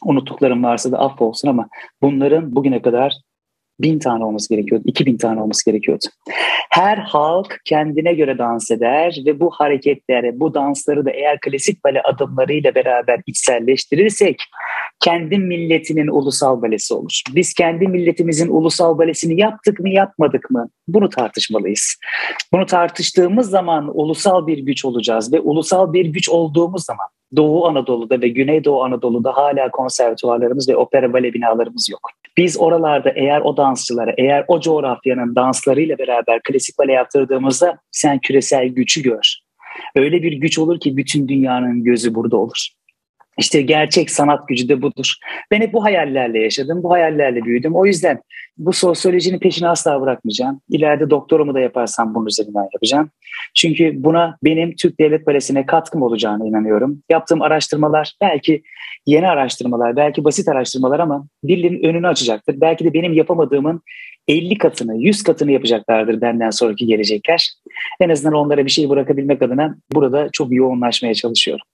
Unuttuklarım 0.05 0.65
varsa 0.65 0.93
da 0.93 0.99
affolsun 0.99 1.49
ama 1.49 1.69
bunların 2.03 2.55
bugüne 2.55 2.83
kadar 2.83 3.15
bin 3.81 3.99
tane 3.99 4.25
olması 4.25 4.55
gerekiyordu, 4.55 4.85
iki 4.87 5.07
bin 5.07 5.17
tane 5.17 5.43
olması 5.43 5.71
gerekiyordu. 5.71 6.05
Her 6.71 6.97
halk 6.97 7.61
kendine 7.65 8.15
göre 8.15 8.39
dans 8.39 8.71
eder 8.71 9.17
ve 9.27 9.41
bu 9.41 9.51
hareketleri, 9.51 10.41
bu 10.41 10.55
dansları 10.55 11.05
da 11.05 11.11
eğer 11.11 11.39
klasik 11.41 11.85
bale 11.85 12.03
adımlarıyla 12.03 12.75
beraber 12.75 13.21
içselleştirirsek 13.27 14.43
kendi 15.01 15.39
milletinin 15.39 16.09
ulusal 16.09 16.63
balesi 16.63 16.95
olur. 16.95 17.23
Biz 17.35 17.55
kendi 17.55 17.89
milletimizin 17.89 18.49
ulusal 18.49 18.99
balesini 18.99 19.41
yaptık 19.41 19.81
mı 19.81 19.89
yapmadık 19.89 20.51
mı? 20.51 20.69
Bunu 20.89 21.09
tartışmalıyız. 21.09 21.97
Bunu 22.53 22.67
tartıştığımız 22.67 23.51
zaman 23.51 23.91
ulusal 23.95 24.47
bir 24.47 24.59
güç 24.59 24.85
olacağız 24.85 25.33
ve 25.33 25.41
ulusal 25.41 25.93
bir 25.93 26.07
güç 26.07 26.29
olduğumuz 26.29 26.85
zaman 26.85 27.07
Doğu 27.37 27.67
Anadolu'da 27.67 28.21
ve 28.21 28.29
Güneydoğu 28.29 28.85
Anadolu'da 28.85 29.37
hala 29.37 29.71
konservatuvarlarımız 29.71 30.69
ve 30.69 30.77
opera 30.77 31.13
bale 31.13 31.35
binalarımız 31.35 31.89
yok. 31.91 32.01
Biz 32.37 32.61
oralarda 32.61 33.11
eğer 33.11 33.41
o 33.41 33.57
dansçılara, 33.57 34.15
eğer 34.19 34.45
o 34.49 34.61
coğrafyanın 34.61 35.35
danslarıyla 35.35 35.99
beraber 35.99 36.41
klasik 36.43 36.79
bale 36.79 36.93
yaptırdığımızda 36.93 37.79
sen 37.93 38.19
küresel 38.19 38.69
gücü 38.69 39.03
gör. 39.03 39.35
Öyle 39.97 40.23
bir 40.23 40.33
güç 40.33 40.59
olur 40.59 40.81
ki 40.81 40.97
bütün 40.97 41.29
dünyanın 41.29 41.85
gözü 41.85 42.15
burada 42.15 42.37
olur. 42.37 42.69
İşte 43.39 43.63
gerçek 43.63 44.11
sanat 44.11 44.49
gücü 44.49 44.69
de 44.69 44.83
budur. 44.83 45.15
Ben 45.51 45.61
hep 45.61 45.73
bu 45.73 45.85
hayallerle 45.85 46.43
yaşadım, 46.43 46.83
bu 46.83 46.93
hayallerle 46.93 47.45
büyüdüm. 47.45 47.75
O 47.75 47.87
yüzden 47.87 48.21
bu 48.59 48.73
sosyolojinin 48.73 49.39
peşini 49.39 49.69
asla 49.69 50.01
bırakmayacağım. 50.01 50.61
İleride 50.71 51.11
doktorumu 51.11 51.55
da 51.55 51.61
yaparsam 51.61 52.15
bunun 52.15 52.27
üzerinden 52.27 52.69
yapacağım. 52.75 53.11
Çünkü 53.55 54.05
buna 54.05 54.37
benim 54.45 54.75
Türk 54.77 55.01
Devlet 55.01 55.27
Balesi'ne 55.27 55.67
katkım 55.67 56.03
olacağına 56.03 56.47
inanıyorum. 56.47 57.03
Yaptığım 57.11 57.43
araştırmalar 57.43 58.15
belki 58.21 58.63
yeni 59.07 59.29
araştırmalar, 59.29 59.97
belki 59.97 60.25
basit 60.25 60.49
araştırmalar 60.49 61.01
ama 61.01 61.27
dilin 61.49 61.85
önünü 61.85 62.09
açacaktır. 62.09 62.61
Belki 62.61 62.85
de 62.85 62.95
benim 62.95 63.13
yapamadığımın 63.13 63.83
50 64.29 64.59
katını, 64.59 64.97
100 64.97 65.23
katını 65.23 65.53
yapacaklardır 65.53 66.21
benden 66.21 66.51
sonraki 66.51 66.87
gelecekler. 66.87 67.53
En 68.01 68.09
azından 68.09 68.35
onlara 68.35 68.65
bir 68.65 68.71
şey 68.71 68.89
bırakabilmek 68.89 69.43
adına 69.43 69.77
burada 69.93 70.29
çok 70.33 70.53
yoğunlaşmaya 70.53 71.15
çalışıyorum. 71.15 71.67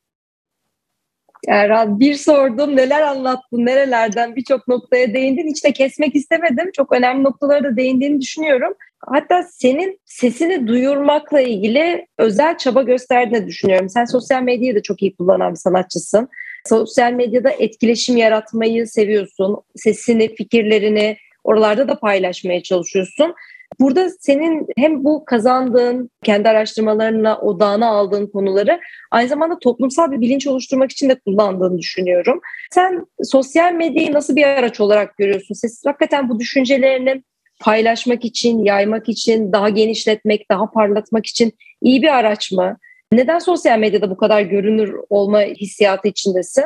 Erhan 1.49 2.01
bir 2.01 2.15
sordum 2.15 2.77
neler 2.77 3.03
anlattın 3.03 3.67
nerelerden 3.67 4.37
birçok 4.37 4.69
noktaya 4.69 5.15
değindin. 5.15 5.49
Hiç 5.49 5.65
de 5.65 5.73
kesmek 5.73 6.17
istemedim. 6.17 6.71
Çok 6.73 6.93
önemli 6.93 7.25
noktalara 7.25 7.65
da 7.65 7.77
değindiğini 7.77 8.21
düşünüyorum. 8.21 8.75
Hatta 9.07 9.43
senin 9.43 10.01
sesini 10.05 10.67
duyurmakla 10.67 11.41
ilgili 11.41 12.07
özel 12.19 12.59
çaba 12.59 12.83
gösterdiğini 12.83 13.47
düşünüyorum. 13.47 13.89
Sen 13.89 14.05
sosyal 14.05 14.43
medyayı 14.43 14.75
da 14.75 14.83
çok 14.83 15.03
iyi 15.03 15.17
kullanan 15.17 15.53
bir 15.53 15.59
sanatçısın. 15.59 16.29
Sosyal 16.69 17.13
medyada 17.13 17.51
etkileşim 17.51 18.17
yaratmayı 18.17 18.87
seviyorsun. 18.87 19.57
Sesini 19.77 20.35
fikirlerini 20.35 21.17
oralarda 21.45 21.89
da 21.89 21.99
paylaşmaya 21.99 22.63
çalışıyorsun 22.63 23.35
Burada 23.81 24.11
senin 24.21 24.67
hem 24.77 25.05
bu 25.05 25.25
kazandığın, 25.25 26.11
kendi 26.25 26.49
araştırmalarına 26.49 27.39
odağına 27.39 27.87
aldığın 27.87 28.27
konuları 28.27 28.81
aynı 29.11 29.29
zamanda 29.29 29.59
toplumsal 29.59 30.13
bir 30.13 30.21
bilinç 30.21 30.47
oluşturmak 30.47 30.91
için 30.93 31.09
de 31.09 31.15
kullandığını 31.15 31.79
düşünüyorum. 31.79 32.41
Sen 32.71 33.07
sosyal 33.23 33.73
medyayı 33.73 34.13
nasıl 34.13 34.37
bir 34.37 34.45
araç 34.45 34.81
olarak 34.81 35.17
görüyorsun? 35.17 35.55
Siz 35.55 35.83
hakikaten 35.87 36.29
bu 36.29 36.39
düşüncelerini 36.39 37.23
paylaşmak 37.61 38.25
için, 38.25 38.65
yaymak 38.65 39.09
için, 39.09 39.53
daha 39.53 39.69
genişletmek, 39.69 40.51
daha 40.51 40.71
parlatmak 40.71 41.27
için 41.27 41.53
iyi 41.83 42.03
bir 42.03 42.19
araç 42.19 42.53
mı? 42.53 42.77
Neden 43.13 43.39
sosyal 43.39 43.79
medyada 43.79 44.11
bu 44.11 44.17
kadar 44.17 44.43
görünür 44.43 44.95
olma 45.11 45.41
hissiyatı 45.41 46.09
içindesin? 46.09 46.65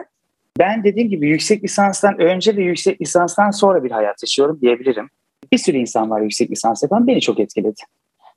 Ben 0.59 0.85
dediğim 0.85 1.11
gibi 1.11 1.29
yüksek 1.29 1.65
lisanstan 1.65 2.21
önce 2.21 2.57
ve 2.57 2.63
yüksek 2.63 3.01
lisanstan 3.01 3.51
sonra 3.51 3.85
bir 3.85 3.91
hayat 3.91 4.23
yaşıyorum 4.23 4.59
diyebilirim. 4.61 5.11
Bir 5.53 5.59
sürü 5.59 5.77
insan 5.77 6.11
var 6.11 6.21
yüksek 6.21 6.51
lisans 6.51 6.83
yapan 6.83 7.07
beni 7.07 7.21
çok 7.21 7.41
etkiledi. 7.41 7.81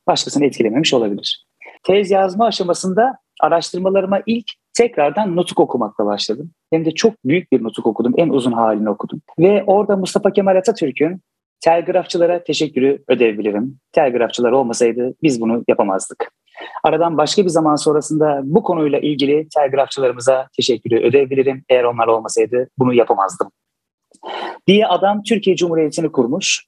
Başkasını 0.08 0.46
etkilememiş 0.46 0.94
olabilir. 0.94 1.46
Tez 1.84 2.12
yazma 2.12 2.46
aşamasında 2.46 3.18
araştırmalarıma 3.42 4.22
ilk 4.26 4.46
tekrardan 4.74 5.36
nutuk 5.36 5.60
okumakla 5.60 6.06
başladım. 6.06 6.52
Hem 6.72 6.86
de 6.86 6.92
çok 6.92 7.14
büyük 7.26 7.52
bir 7.52 7.64
nutuk 7.64 7.88
okudum. 7.88 8.14
En 8.18 8.30
uzun 8.30 8.52
halini 8.52 8.90
okudum. 8.90 9.22
Ve 9.40 9.64
orada 9.68 9.98
Mustafa 9.98 10.32
Kemal 10.32 10.56
Atatürk'ün 10.56 11.22
telgrafçılara 11.62 12.44
teşekkürü 12.44 13.04
ödeyebilirim. 13.08 13.80
Telgrafçılar 13.92 14.52
olmasaydı 14.52 15.16
biz 15.24 15.42
bunu 15.42 15.64
yapamazdık. 15.68 16.32
Aradan 16.84 17.18
başka 17.18 17.44
bir 17.44 17.50
zaman 17.50 17.76
sonrasında 17.76 18.42
bu 18.44 18.64
konuyla 18.64 19.00
ilgili 19.00 19.48
telgrafçılarımıza 19.56 20.48
teşekkürü 20.56 21.08
ödeyebilirim. 21.08 21.64
Eğer 21.70 21.84
onlar 21.84 22.08
olmasaydı 22.08 22.70
bunu 22.78 22.94
yapamazdım. 22.94 23.52
Diye 24.68 24.88
adam 24.88 25.24
Türkiye 25.24 25.56
Cumhuriyeti'ni 25.56 26.12
kurmuş 26.12 26.66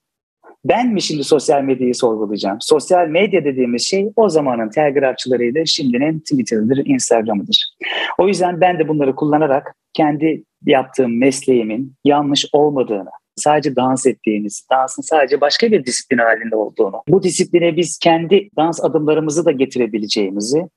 ben 0.66 0.94
mi 0.94 1.02
şimdi 1.02 1.24
sosyal 1.24 1.64
medyayı 1.64 1.96
sorgulayacağım? 1.96 2.58
Sosyal 2.62 3.08
medya 3.08 3.46
dediğimiz 3.46 3.84
şey 3.84 4.10
o 4.16 4.30
zamanın 4.30 4.70
telgrafçılarıyla 4.70 5.66
şimdinin 5.66 6.20
Twitter'ıdır, 6.20 6.86
Instagram'ıdır. 6.86 7.76
O 8.18 8.28
yüzden 8.28 8.62
ben 8.62 8.80
de 8.80 8.88
bunları 8.88 9.16
kullanarak 9.16 9.76
kendi 9.94 10.44
yaptığım 10.66 11.20
mesleğimin 11.20 11.96
yanlış 12.06 12.46
olmadığını, 12.54 13.10
sadece 13.36 13.76
dans 13.76 14.06
ettiğimiz, 14.06 14.68
dansın 14.72 15.02
sadece 15.02 15.42
başka 15.42 15.72
bir 15.72 15.86
disiplin 15.86 16.18
halinde 16.18 16.56
olduğunu, 16.56 17.02
bu 17.08 17.24
disipline 17.24 17.78
biz 17.78 17.98
kendi 17.98 18.50
dans 18.58 18.84
adımlarımızı 18.84 19.46
da 19.46 19.52
getirebileceğimizi 19.52 20.68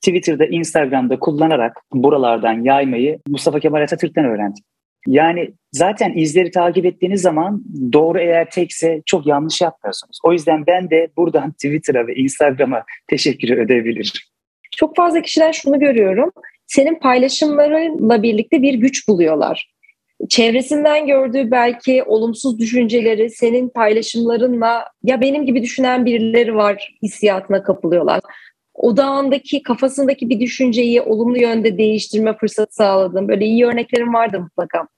Twitter'da, 0.00 0.46
Instagram'da 0.46 1.18
kullanarak 1.18 1.76
buralardan 1.92 2.64
yaymayı 2.64 3.18
Mustafa 3.28 3.60
Kemal 3.60 3.82
Atatürk'ten 3.82 4.24
öğrendim. 4.24 4.64
Yani 5.06 5.52
zaten 5.72 6.12
izleri 6.16 6.50
takip 6.50 6.86
ettiğiniz 6.86 7.22
zaman 7.22 7.62
doğru 7.92 8.20
eğer 8.20 8.50
tekse 8.50 9.02
çok 9.06 9.26
yanlış 9.26 9.60
yapmıyorsunuz. 9.60 10.18
O 10.24 10.32
yüzden 10.32 10.66
ben 10.66 10.90
de 10.90 11.08
buradan 11.16 11.52
Twitter'a 11.52 12.06
ve 12.06 12.14
Instagram'a 12.14 12.84
teşekkür 13.08 13.58
edebilirim. 13.58 14.12
Çok 14.76 14.96
fazla 14.96 15.22
kişiler 15.22 15.52
şunu 15.52 15.80
görüyorum. 15.80 16.32
Senin 16.66 16.94
paylaşımlarınla 16.94 18.22
birlikte 18.22 18.62
bir 18.62 18.74
güç 18.74 19.08
buluyorlar. 19.08 19.72
Çevresinden 20.28 21.06
gördüğü 21.06 21.50
belki 21.50 22.02
olumsuz 22.02 22.58
düşünceleri 22.58 23.30
senin 23.30 23.68
paylaşımlarınla 23.68 24.84
ya 25.02 25.20
benim 25.20 25.46
gibi 25.46 25.62
düşünen 25.62 26.06
birileri 26.06 26.54
var 26.54 26.94
hissiyatına 27.02 27.62
kapılıyorlar 27.62 28.20
odağındaki 28.74 29.62
kafasındaki 29.62 30.30
bir 30.30 30.40
düşünceyi 30.40 31.02
olumlu 31.02 31.38
yönde 31.38 31.78
değiştirme 31.78 32.36
fırsatı 32.36 32.74
sağladım. 32.74 33.28
Böyle 33.28 33.44
iyi 33.44 33.66
örneklerim 33.66 34.14
vardı 34.14 34.40
mutlaka. 34.40 34.88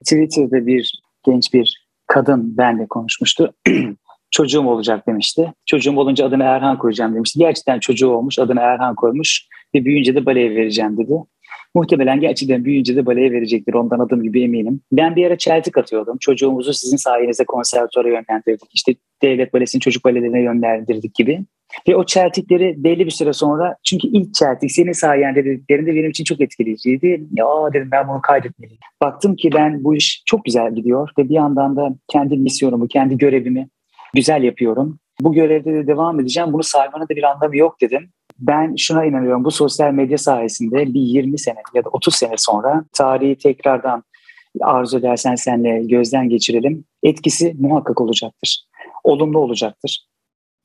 Twitter'da 0.00 0.66
bir 0.66 1.02
genç 1.24 1.54
bir 1.54 1.86
kadın 2.06 2.56
benle 2.56 2.86
konuşmuştu. 2.86 3.54
çocuğum 4.30 4.66
olacak 4.66 5.06
demişti. 5.06 5.52
Çocuğum 5.66 5.96
olunca 5.96 6.26
adını 6.26 6.42
Erhan 6.42 6.78
koyacağım 6.78 7.14
demişti. 7.14 7.38
Gerçekten 7.38 7.78
çocuğu 7.78 8.10
olmuş, 8.10 8.38
adını 8.38 8.60
Erhan 8.60 8.94
koymuş 8.94 9.46
ve 9.74 9.84
büyüyünce 9.84 10.14
de 10.14 10.26
baleye 10.26 10.50
vereceğim 10.50 10.98
dedi. 10.98 11.14
Muhtemelen 11.74 12.20
gerçekten 12.20 12.64
büyüyünce 12.64 12.96
de 12.96 13.06
baleye 13.06 13.32
verecektir. 13.32 13.74
Ondan 13.74 13.98
adım 13.98 14.22
gibi 14.22 14.42
eminim. 14.42 14.80
Ben 14.92 15.16
bir 15.16 15.26
ara 15.26 15.38
çeltik 15.38 15.78
atıyordum. 15.78 16.16
Çocuğumuzu 16.20 16.72
sizin 16.72 16.96
sayenizde 16.96 17.44
konservatuara 17.44 18.08
yönlendirdik. 18.08 18.70
İşte 18.74 18.94
devlet 19.22 19.54
balesini 19.54 19.80
çocuk 19.80 20.04
balelerine 20.04 20.42
yönlendirdik 20.42 21.14
gibi. 21.14 21.44
Ve 21.88 21.96
o 21.96 22.06
çeltikleri 22.06 22.74
belli 22.84 23.06
bir 23.06 23.10
süre 23.10 23.32
sonra 23.32 23.76
çünkü 23.84 24.08
ilk 24.08 24.34
çeltik 24.34 24.72
senin 24.72 24.92
sayende 24.92 25.44
dediklerinde 25.44 25.94
benim 25.94 26.10
için 26.10 26.24
çok 26.24 26.40
etkileyiciydi. 26.40 27.22
Ya 27.32 27.46
dedim 27.72 27.88
ben 27.92 28.08
bunu 28.08 28.20
kaydetmeliyim. 28.20 28.80
Baktım 29.02 29.36
ki 29.36 29.50
ben 29.54 29.84
bu 29.84 29.94
iş 29.94 30.22
çok 30.26 30.44
güzel 30.44 30.74
gidiyor 30.74 31.10
ve 31.18 31.28
bir 31.28 31.34
yandan 31.34 31.76
da 31.76 31.94
kendi 32.08 32.36
misyonumu, 32.36 32.88
kendi 32.88 33.18
görevimi 33.18 33.68
güzel 34.14 34.42
yapıyorum. 34.42 34.98
Bu 35.20 35.32
görevde 35.32 35.74
de 35.74 35.86
devam 35.86 36.20
edeceğim. 36.20 36.52
Bunu 36.52 36.62
saymanın 36.62 37.04
da 37.04 37.08
bir 37.08 37.22
anlamı 37.22 37.56
yok 37.56 37.80
dedim. 37.80 38.10
Ben 38.38 38.74
şuna 38.76 39.04
inanıyorum. 39.04 39.44
Bu 39.44 39.50
sosyal 39.50 39.92
medya 39.92 40.18
sayesinde 40.18 40.94
bir 40.94 41.00
20 41.00 41.38
sene 41.38 41.58
ya 41.74 41.84
da 41.84 41.88
30 41.88 42.14
sene 42.14 42.34
sonra 42.36 42.84
tarihi 42.92 43.38
tekrardan 43.38 44.04
arzu 44.60 44.98
edersen 44.98 45.34
senle 45.34 45.82
gözden 45.82 46.28
geçirelim. 46.28 46.84
Etkisi 47.02 47.54
muhakkak 47.58 48.00
olacaktır. 48.00 48.64
Olumlu 49.04 49.38
olacaktır. 49.38 50.06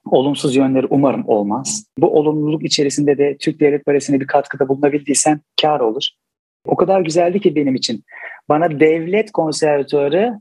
Olumsuz 0.06 0.56
yönleri 0.56 0.88
umarım 0.90 1.24
olmaz. 1.28 1.86
Bu 1.98 2.20
olumluluk 2.20 2.64
içerisinde 2.64 3.18
de 3.18 3.38
Türk 3.38 3.60
Devlet 3.60 3.86
Parası'na 3.86 4.20
bir 4.20 4.28
katkıda 4.28 4.68
bulunabildiysen 4.68 5.42
kar 5.62 5.80
olur. 5.80 6.10
O 6.66 6.76
kadar 6.76 7.02
güzeldi 7.02 7.40
ki 7.40 7.56
benim 7.56 7.76
için. 7.76 8.04
Bana 8.50 8.80
devlet 8.80 9.32
konservatuarı 9.32 10.40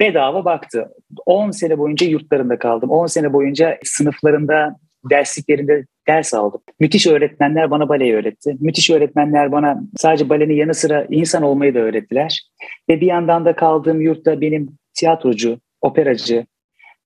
bedava 0.00 0.44
baktı. 0.44 0.92
10 1.26 1.50
sene 1.50 1.78
boyunca 1.78 2.06
yurtlarında 2.06 2.58
kaldım. 2.58 2.90
10 2.90 3.06
sene 3.06 3.32
boyunca 3.32 3.78
sınıflarında, 3.84 4.76
dersliklerinde 5.10 5.86
ders 6.08 6.34
aldım. 6.34 6.60
Müthiş 6.80 7.06
öğretmenler 7.06 7.70
bana 7.70 7.88
baleyi 7.88 8.14
öğretti. 8.14 8.56
Müthiş 8.60 8.90
öğretmenler 8.90 9.52
bana 9.52 9.80
sadece 9.96 10.28
balenin 10.28 10.54
yanı 10.54 10.74
sıra 10.74 11.06
insan 11.10 11.42
olmayı 11.42 11.74
da 11.74 11.78
öğrettiler. 11.78 12.42
Ve 12.88 13.00
bir 13.00 13.06
yandan 13.06 13.44
da 13.44 13.56
kaldığım 13.56 14.00
yurtta 14.00 14.40
benim 14.40 14.78
tiyatrocu, 14.94 15.58
operacı, 15.80 16.46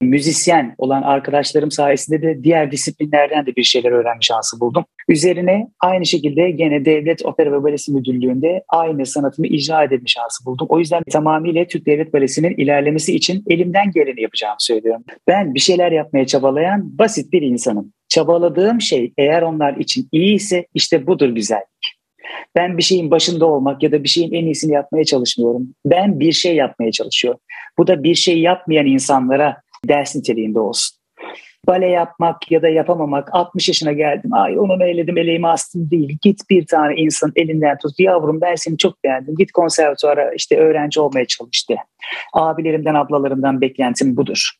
müzisyen 0.00 0.75
olan 0.78 1.02
arkadaşlarım 1.02 1.71
sayesinde 1.71 2.23
de 2.23 2.45
diğer 2.45 2.71
disiplinlerden 2.71 3.47
de 3.47 3.57
bir 3.57 3.62
şeyler 3.62 3.90
öğrenme 3.90 4.21
şansı 4.21 4.61
buldum. 4.61 4.85
Üzerine 5.09 5.69
aynı 5.81 6.07
şekilde 6.07 6.50
gene 6.50 6.85
Devlet 6.85 7.26
Opera 7.26 7.52
ve 7.52 7.62
Balesi 7.62 7.93
Müdürlüğü'nde 7.93 8.64
aynı 8.69 9.07
sanatımı 9.07 9.47
icra 9.47 9.85
edebilme 9.85 10.07
şansı 10.07 10.45
buldum. 10.47 10.67
O 10.71 10.78
yüzden 10.78 11.02
tamamıyla 11.12 11.67
Türk 11.67 11.87
Devlet 11.87 12.14
Balesi'nin 12.14 12.55
ilerlemesi 12.57 13.17
için 13.17 13.45
elimden 13.47 13.90
geleni 13.90 14.23
yapacağımı 14.23 14.57
söylüyorum. 14.59 15.05
Ben 15.28 15.55
bir 15.55 15.61
şeyler 15.61 15.93
yapmaya 15.93 16.26
çabalayan 16.26 16.99
basit 16.99 17.33
bir 17.33 17.43
insanım. 17.43 17.93
Çabaladığım 18.09 18.81
şey 18.81 19.12
eğer 19.19 19.43
onlar 19.43 19.76
için 19.76 20.09
iyi 20.12 20.35
ise 20.35 20.67
işte 20.75 21.07
budur 21.07 21.28
güzellik. 21.28 21.69
Ben 22.57 22.78
bir 22.78 22.83
şeyin 22.83 23.11
başında 23.11 23.47
olmak 23.47 23.83
ya 23.83 23.93
da 23.93 24.02
bir 24.05 24.09
şeyin 24.09 24.33
en 24.33 24.45
iyisini 24.45 24.73
yapmaya 24.73 25.05
çalışmıyorum. 25.05 25.75
Ben 25.87 26.21
bir 26.21 26.33
şey 26.33 26.57
yapmaya 26.57 26.93
çalışıyorum. 26.93 27.40
Bu 27.78 27.87
da 27.87 28.02
bir 28.02 28.14
şey 28.14 28.40
yapmayan 28.40 28.87
insanlara 28.87 29.57
ders 29.88 30.16
niteliğinde 30.16 30.61
olsun. 30.61 30.99
Bale 31.66 31.87
yapmak 31.87 32.50
ya 32.50 32.62
da 32.62 32.68
yapamamak 32.68 33.28
60 33.32 33.68
yaşına 33.68 33.92
geldim 33.92 34.35
ay 34.35 34.58
onu 34.58 34.85
eledim 34.85 35.18
eleğimi 35.18 35.49
astım 35.49 35.90
değil. 35.90 36.18
Git 36.23 36.50
bir 36.50 36.66
tane 36.66 36.94
insan 36.97 37.32
elinden 37.37 37.78
tut 37.78 38.00
yavrum 38.00 38.40
ben 38.40 38.54
seni 38.54 38.76
çok 38.76 39.04
beğendim 39.04 39.35
git 39.37 39.52
konservatuara 39.52 40.32
işte 40.35 40.56
öğrenci 40.58 41.00
olmaya 41.00 41.25
çalıştı. 41.26 41.75
Abilerimden 42.32 42.94
ablalarımdan 42.94 43.61
beklentim 43.61 44.16
budur. 44.16 44.50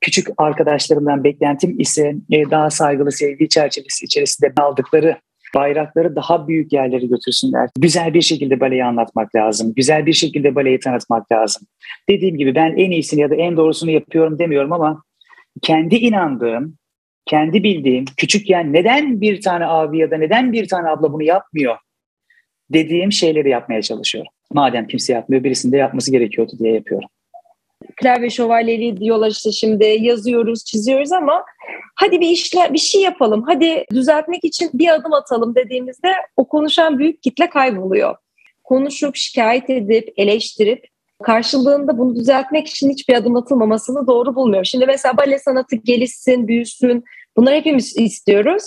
Küçük 0.00 0.28
arkadaşlarımdan 0.38 1.24
beklentim 1.24 1.80
ise 1.80 2.14
e, 2.30 2.50
daha 2.50 2.70
saygılı 2.70 3.12
sevgi 3.12 3.48
çerçevesi 3.48 4.04
içerisinde 4.04 4.52
aldıkları 4.56 5.16
bayrakları 5.54 6.16
daha 6.16 6.48
büyük 6.48 6.72
yerlere 6.72 7.06
götürsünler. 7.06 7.68
Güzel 7.78 8.14
bir 8.14 8.22
şekilde 8.22 8.60
baleyi 8.60 8.84
anlatmak 8.84 9.34
lazım. 9.34 9.72
Güzel 9.76 10.06
bir 10.06 10.12
şekilde 10.12 10.54
baleyi 10.54 10.80
tanıtmak 10.80 11.32
lazım. 11.32 11.66
Dediğim 12.08 12.36
gibi 12.36 12.54
ben 12.54 12.76
en 12.76 12.90
iyisini 12.90 13.20
ya 13.20 13.30
da 13.30 13.34
en 13.34 13.56
doğrusunu 13.56 13.90
yapıyorum 13.90 14.38
demiyorum 14.38 14.72
ama 14.72 15.02
kendi 15.62 15.96
inandığım, 15.96 16.76
kendi 17.26 17.62
bildiğim, 17.62 18.04
küçükken 18.16 18.72
neden 18.72 19.20
bir 19.20 19.40
tane 19.40 19.66
abi 19.66 19.98
ya 19.98 20.10
da 20.10 20.16
neden 20.16 20.52
bir 20.52 20.68
tane 20.68 20.88
abla 20.88 21.12
bunu 21.12 21.22
yapmıyor 21.22 21.76
dediğim 22.70 23.12
şeyleri 23.12 23.48
yapmaya 23.48 23.82
çalışıyorum. 23.82 24.32
Madem 24.52 24.86
kimse 24.86 25.12
yapmıyor 25.12 25.44
birisinin 25.44 25.72
de 25.72 25.76
yapması 25.76 26.12
gerekiyordu 26.12 26.52
diye 26.58 26.72
yapıyorum 26.72 27.08
klavye 27.96 28.30
şövalyeliği 28.30 28.96
diyorlar 28.96 29.30
işte 29.30 29.52
şimdi 29.52 29.84
yazıyoruz, 30.00 30.64
çiziyoruz 30.64 31.12
ama 31.12 31.44
hadi 31.94 32.20
bir 32.20 32.28
işler 32.28 32.72
bir 32.72 32.78
şey 32.78 33.02
yapalım. 33.02 33.42
Hadi 33.46 33.84
düzeltmek 33.92 34.44
için 34.44 34.70
bir 34.74 34.94
adım 34.94 35.12
atalım 35.12 35.54
dediğimizde 35.54 36.12
o 36.36 36.48
konuşan 36.48 36.98
büyük 36.98 37.22
kitle 37.22 37.50
kayboluyor. 37.50 38.16
Konuşup 38.64 39.16
şikayet 39.16 39.70
edip 39.70 40.08
eleştirip 40.16 40.86
karşılığında 41.22 41.98
bunu 41.98 42.14
düzeltmek 42.14 42.68
için 42.68 42.90
hiçbir 42.90 43.14
adım 43.14 43.36
atılmamasını 43.36 44.06
doğru 44.06 44.34
bulmuyorum. 44.34 44.64
Şimdi 44.64 44.86
mesela 44.86 45.16
bale 45.16 45.38
sanatı 45.38 45.76
gelişsin, 45.76 46.48
büyüsün. 46.48 47.04
Bunları 47.36 47.54
hepimiz 47.54 47.96
istiyoruz. 47.96 48.62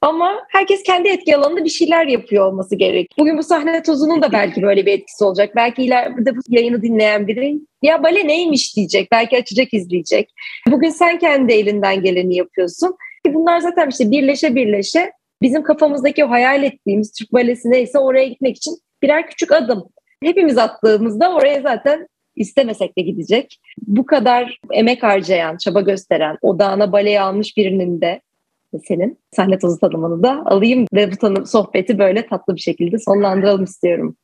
Ama 0.00 0.46
herkes 0.48 0.82
kendi 0.82 1.08
etki 1.08 1.36
alanında 1.36 1.64
bir 1.64 1.70
şeyler 1.70 2.06
yapıyor 2.06 2.46
olması 2.46 2.76
gerek. 2.76 3.14
Bugün 3.18 3.38
bu 3.38 3.42
sahne 3.42 3.82
tozunun 3.82 4.22
da 4.22 4.32
belki 4.32 4.62
böyle 4.62 4.86
bir 4.86 4.92
etkisi 4.92 5.24
olacak. 5.24 5.56
Belki 5.56 5.82
ileride 5.82 6.36
bu 6.36 6.40
yayını 6.48 6.82
dinleyen 6.82 7.26
biri 7.26 7.54
ya 7.82 8.02
bale 8.02 8.28
neymiş 8.28 8.76
diyecek. 8.76 9.12
Belki 9.12 9.36
açacak 9.36 9.74
izleyecek. 9.74 10.30
Bugün 10.70 10.90
sen 10.90 11.18
kendi 11.18 11.52
elinden 11.52 12.02
geleni 12.02 12.36
yapıyorsun. 12.36 12.96
Ki 13.26 13.34
bunlar 13.34 13.60
zaten 13.60 13.88
işte 13.88 14.10
birleşe 14.10 14.54
birleşe 14.54 15.12
bizim 15.42 15.62
kafamızdaki 15.62 16.24
o 16.24 16.30
hayal 16.30 16.62
ettiğimiz 16.62 17.12
Türk 17.12 17.32
balesi 17.32 17.70
neyse 17.70 17.98
oraya 17.98 18.26
gitmek 18.26 18.56
için 18.56 18.78
birer 19.02 19.26
küçük 19.26 19.52
adım. 19.52 19.84
Hepimiz 20.22 20.58
attığımızda 20.58 21.34
oraya 21.34 21.60
zaten 21.60 22.08
istemesek 22.36 22.98
de 22.98 23.02
gidecek. 23.02 23.60
Bu 23.86 24.06
kadar 24.06 24.60
emek 24.72 25.02
harcayan, 25.02 25.56
çaba 25.56 25.80
gösteren, 25.80 26.36
odağına 26.42 26.92
baleyi 26.92 27.20
almış 27.20 27.56
birinin 27.56 28.00
de 28.00 28.20
senin 28.84 29.18
sahne 29.36 29.58
tozu 29.58 29.78
tanımını 29.78 30.22
da 30.22 30.42
alayım 30.46 30.86
ve 30.94 31.12
bu 31.12 31.16
tanım 31.16 31.46
sohbeti 31.46 31.98
böyle 31.98 32.26
tatlı 32.26 32.54
bir 32.54 32.60
şekilde 32.60 32.98
sonlandıralım 32.98 33.64
istiyorum. 33.64 34.16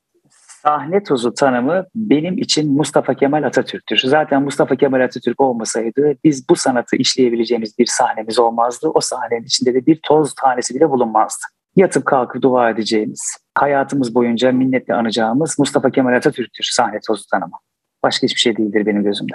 Sahne 0.63 1.03
tozu 1.03 1.35
tanımı 1.35 1.87
benim 1.95 2.39
için 2.39 2.73
Mustafa 2.73 3.15
Kemal 3.15 3.43
Atatürk'tür. 3.43 4.01
Zaten 4.05 4.43
Mustafa 4.43 4.77
Kemal 4.77 5.01
Atatürk 5.01 5.41
olmasaydı 5.41 6.15
biz 6.25 6.49
bu 6.49 6.57
sanatı 6.57 6.97
işleyebileceğimiz 6.97 7.79
bir 7.79 7.87
sahnemiz 7.87 8.39
olmazdı. 8.39 8.89
O 8.89 9.01
sahnenin 9.01 9.45
içinde 9.45 9.75
de 9.75 9.87
bir 9.87 10.01
toz 10.03 10.35
tanesi 10.35 10.75
bile 10.75 10.91
bulunmazdı. 10.91 11.43
Yatıp 11.77 12.05
kalkıp 12.05 12.43
dua 12.43 12.71
edeceğimiz, 12.71 13.37
hayatımız 13.55 14.15
boyunca 14.15 14.53
minnetle 14.53 14.95
anacağımız 14.95 15.59
Mustafa 15.59 15.91
Kemal 15.91 16.17
Atatürk'tür 16.17 16.65
sahne 16.73 16.99
tozu 17.07 17.27
tanımı. 17.27 17.57
Başka 18.03 18.25
hiçbir 18.25 18.41
şey 18.41 18.57
değildir 18.57 18.87
benim 18.87 19.05
gözümde. 19.05 19.35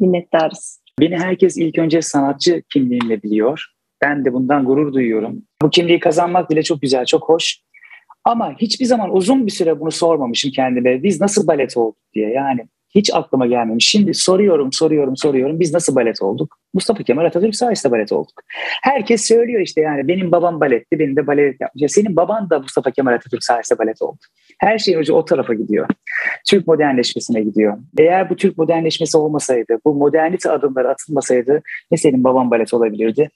Minnettarız. 0.00 0.80
Beni 1.00 1.18
herkes 1.18 1.56
ilk 1.56 1.78
önce 1.78 2.02
sanatçı 2.02 2.62
kimliğimle 2.72 3.22
biliyor. 3.22 3.66
Ben 4.02 4.24
de 4.24 4.32
bundan 4.32 4.64
gurur 4.64 4.92
duyuyorum. 4.92 5.42
Bu 5.62 5.70
kimliği 5.70 6.00
kazanmak 6.00 6.50
bile 6.50 6.62
çok 6.62 6.82
güzel, 6.82 7.04
çok 7.04 7.28
hoş. 7.28 7.58
Ama 8.24 8.54
hiçbir 8.58 8.84
zaman 8.84 9.16
uzun 9.16 9.46
bir 9.46 9.50
süre 9.50 9.80
bunu 9.80 9.90
sormamışım 9.90 10.50
kendime. 10.50 11.02
Biz 11.02 11.20
nasıl 11.20 11.46
balet 11.46 11.76
olduk 11.76 11.96
diye 12.14 12.30
yani. 12.30 12.60
Hiç 12.94 13.14
aklıma 13.14 13.46
gelmemiş. 13.46 13.88
Şimdi 13.88 14.14
soruyorum, 14.14 14.72
soruyorum, 14.72 15.16
soruyorum. 15.16 15.60
Biz 15.60 15.74
nasıl 15.74 15.96
balet 15.96 16.22
olduk? 16.22 16.56
Mustafa 16.74 17.02
Kemal 17.02 17.24
Atatürk 17.24 17.56
sayesinde 17.56 17.92
balet 17.92 18.12
olduk. 18.12 18.42
Herkes 18.82 19.28
söylüyor 19.28 19.60
işte 19.60 19.80
yani 19.80 20.08
benim 20.08 20.32
babam 20.32 20.60
baletti, 20.60 20.98
benim 20.98 21.16
de 21.16 21.26
balet 21.26 21.60
yapmış. 21.60 21.82
Ya 21.82 21.88
senin 21.88 22.16
baban 22.16 22.50
da 22.50 22.58
Mustafa 22.58 22.90
Kemal 22.90 23.12
Atatürk 23.12 23.44
sayesinde 23.44 23.78
balet 23.78 24.02
oldu. 24.02 24.18
Her 24.58 24.78
şeyin 24.78 24.98
ucu 24.98 25.14
o 25.14 25.24
tarafa 25.24 25.54
gidiyor. 25.54 25.88
Türk 26.48 26.66
modernleşmesine 26.66 27.40
gidiyor. 27.40 27.78
Eğer 27.98 28.30
bu 28.30 28.36
Türk 28.36 28.58
modernleşmesi 28.58 29.16
olmasaydı, 29.16 29.78
bu 29.84 29.94
modernite 29.94 30.50
adımları 30.50 30.88
atılmasaydı 30.88 31.62
ne 31.90 31.98
senin 31.98 32.24
baban 32.24 32.50
balet 32.50 32.74
olabilirdi, 32.74 33.28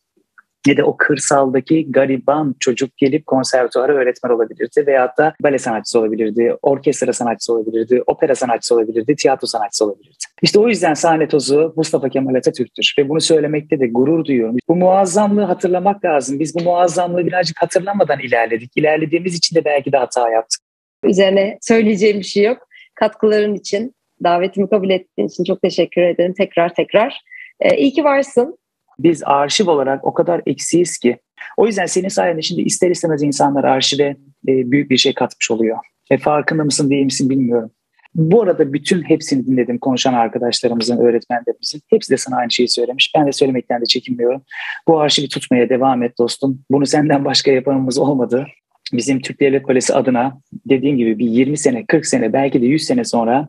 ne 0.67 0.77
de 0.77 0.85
o 0.85 0.97
kırsaldaki 0.97 1.93
gariban 1.93 2.55
çocuk 2.61 2.97
gelip 2.97 3.27
konservatuara 3.27 3.93
öğretmen 3.93 4.31
olabilirdi 4.31 4.85
veyahut 4.87 5.19
da 5.19 5.35
bale 5.43 5.59
sanatçısı 5.59 5.99
olabilirdi, 5.99 6.57
orkestra 6.63 7.13
sanatçısı 7.13 7.53
olabilirdi, 7.53 8.03
opera 8.07 8.35
sanatçısı 8.35 8.75
olabilirdi, 8.75 9.17
tiyatro 9.17 9.47
sanatçısı 9.47 9.85
olabilirdi. 9.85 10.17
İşte 10.43 10.59
o 10.59 10.69
yüzden 10.69 10.95
sahne 10.95 11.29
tozu 11.29 11.73
Mustafa 11.77 12.09
Kemal 12.09 12.35
Atatürk'tür 12.35 12.95
ve 12.99 13.09
bunu 13.09 13.21
söylemekte 13.21 13.81
de 13.81 13.87
gurur 13.87 14.25
duyuyorum. 14.25 14.57
Bu 14.69 14.77
muazzamlığı 14.77 15.45
hatırlamak 15.45 16.05
lazım. 16.05 16.39
Biz 16.39 16.55
bu 16.55 16.63
muazzamlığı 16.63 17.27
birazcık 17.27 17.63
hatırlamadan 17.63 18.21
ilerledik. 18.21 18.73
İlerlediğimiz 18.77 19.35
için 19.35 19.57
de 19.57 19.65
belki 19.65 19.93
de 19.93 19.97
hata 19.97 20.31
yaptık. 20.31 20.61
Üzerine 21.05 21.59
söyleyeceğim 21.61 22.19
bir 22.19 22.25
şey 22.25 22.45
yok. 22.45 22.59
Katkıların 22.95 23.55
için, 23.55 23.95
davetimi 24.25 24.69
kabul 24.69 24.91
ettiğin 24.91 25.29
için 25.29 25.45
çok 25.45 25.63
teşekkür 25.63 26.03
ederim 26.03 26.35
tekrar 26.39 26.75
tekrar. 26.75 27.21
Ee, 27.61 27.77
iyi 27.77 27.93
ki 27.93 28.05
varsın. 28.05 28.59
Biz 28.99 29.23
arşiv 29.25 29.71
olarak 29.71 30.07
o 30.07 30.15
kadar 30.15 30.43
eksiyiz 30.47 30.99
ki. 30.99 31.19
O 31.57 31.67
yüzden 31.67 31.87
senin 31.87 32.09
sayende 32.09 32.43
şimdi 32.43 32.63
ister 32.63 32.91
istemez 32.91 33.23
insanlar 33.23 33.65
arşive 33.65 34.17
e, 34.49 34.71
büyük 34.71 34.91
bir 34.91 34.97
şey 34.97 35.15
katmış 35.15 35.51
oluyor. 35.51 35.79
E, 36.11 36.19
farkında 36.19 36.65
mısın 36.65 36.91
değil 36.91 37.05
misin 37.05 37.31
bilmiyorum. 37.31 37.71
Bu 38.15 38.43
arada 38.43 38.73
bütün 38.73 39.03
hepsini 39.03 39.47
dinledim 39.47 39.79
konuşan 39.79 40.15
arkadaşlarımızın, 40.15 40.99
öğretmenlerimizin. 40.99 41.83
Hepsi 41.91 42.11
de 42.11 42.17
sana 42.17 42.37
aynı 42.37 42.51
şeyi 42.51 42.69
söylemiş. 42.69 43.13
Ben 43.17 43.27
de 43.27 43.33
söylemekten 43.33 43.81
de 43.81 43.85
çekinmiyorum. 43.87 44.43
Bu 44.89 45.01
arşivi 45.01 45.29
tutmaya 45.29 45.69
devam 45.69 46.03
et 46.03 46.19
dostum. 46.19 46.61
Bunu 46.71 46.87
senden 46.87 47.25
başka 47.25 47.51
yapanımız 47.51 47.99
olmadı. 47.99 48.47
Bizim 48.93 49.21
Türk 49.21 49.41
Devlet 49.41 49.63
Koleji 49.63 49.95
adına 49.95 50.41
dediğim 50.53 50.97
gibi 50.97 51.19
bir 51.19 51.27
20 51.27 51.57
sene, 51.57 51.87
40 51.87 52.07
sene, 52.07 52.33
belki 52.33 52.63
de 52.63 52.67
100 52.67 52.85
sene 52.85 53.05
sonra 53.05 53.49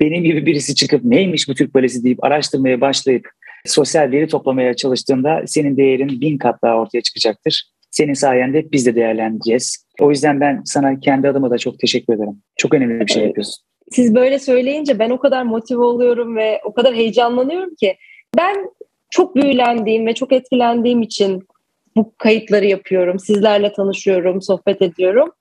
benim 0.00 0.24
gibi 0.24 0.46
birisi 0.46 0.74
çıkıp 0.74 1.04
neymiş 1.04 1.48
bu 1.48 1.54
Türk 1.54 1.74
Balesi 1.74 2.04
deyip 2.04 2.24
araştırmaya 2.24 2.80
başlayıp 2.80 3.28
sosyal 3.66 4.10
veri 4.10 4.28
toplamaya 4.28 4.74
çalıştığında 4.74 5.42
senin 5.46 5.76
değerin 5.76 6.20
bin 6.20 6.38
kat 6.38 6.62
daha 6.62 6.74
ortaya 6.76 7.00
çıkacaktır. 7.00 7.64
Senin 7.90 8.14
sayende 8.14 8.72
biz 8.72 8.86
de 8.86 8.94
değerlendireceğiz. 8.94 9.86
O 10.00 10.10
yüzden 10.10 10.40
ben 10.40 10.62
sana 10.64 11.00
kendi 11.00 11.28
adıma 11.28 11.50
da 11.50 11.58
çok 11.58 11.78
teşekkür 11.78 12.14
ederim. 12.14 12.42
Çok 12.56 12.74
önemli 12.74 13.06
bir 13.06 13.12
şey 13.12 13.26
yapıyorsun. 13.26 13.64
Siz 13.90 14.14
böyle 14.14 14.38
söyleyince 14.38 14.98
ben 14.98 15.10
o 15.10 15.18
kadar 15.18 15.42
motive 15.42 15.82
oluyorum 15.82 16.36
ve 16.36 16.60
o 16.64 16.72
kadar 16.72 16.94
heyecanlanıyorum 16.94 17.74
ki 17.74 17.96
ben 18.36 18.70
çok 19.10 19.36
büyülendiğim 19.36 20.06
ve 20.06 20.14
çok 20.14 20.32
etkilendiğim 20.32 21.02
için 21.02 21.42
bu 21.96 22.12
kayıtları 22.18 22.66
yapıyorum. 22.66 23.18
Sizlerle 23.18 23.72
tanışıyorum, 23.72 24.42
sohbet 24.42 24.82
ediyorum. 24.82 25.32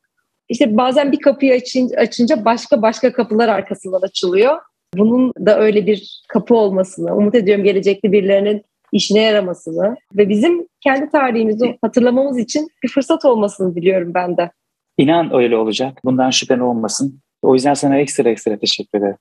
İşte 0.50 0.78
bazen 0.78 1.12
bir 1.12 1.20
kapıyı 1.20 1.54
açınca, 1.54 1.98
açınca 1.98 2.46
başka 2.46 2.82
başka 2.82 3.14
kapılar 3.14 3.50
arkasından 3.50 4.02
açılıyor 4.02 4.58
bunun 4.98 5.34
da 5.46 5.60
öyle 5.60 5.88
bir 5.88 6.22
kapı 6.28 6.56
olmasını, 6.56 7.16
umut 7.16 7.36
ediyorum 7.36 7.64
gelecekte 7.64 8.12
birilerinin 8.12 8.66
işine 8.92 9.22
yaramasını 9.22 9.96
ve 10.18 10.30
bizim 10.30 10.68
kendi 10.82 11.10
tarihimizi 11.10 11.78
hatırlamamız 11.82 12.38
için 12.38 12.70
bir 12.84 12.90
fırsat 12.90 13.26
olmasını 13.26 13.76
diliyorum 13.76 14.14
ben 14.14 14.38
de. 14.38 14.52
İnan 14.98 15.36
öyle 15.36 15.58
olacak. 15.58 15.98
Bundan 16.06 16.30
şüphen 16.30 16.60
olmasın. 16.60 17.22
O 17.42 17.54
yüzden 17.54 17.74
sana 17.74 17.98
ekstra 17.98 18.30
ekstra 18.30 18.58
teşekkür 18.58 19.00
ederim. 19.00 19.18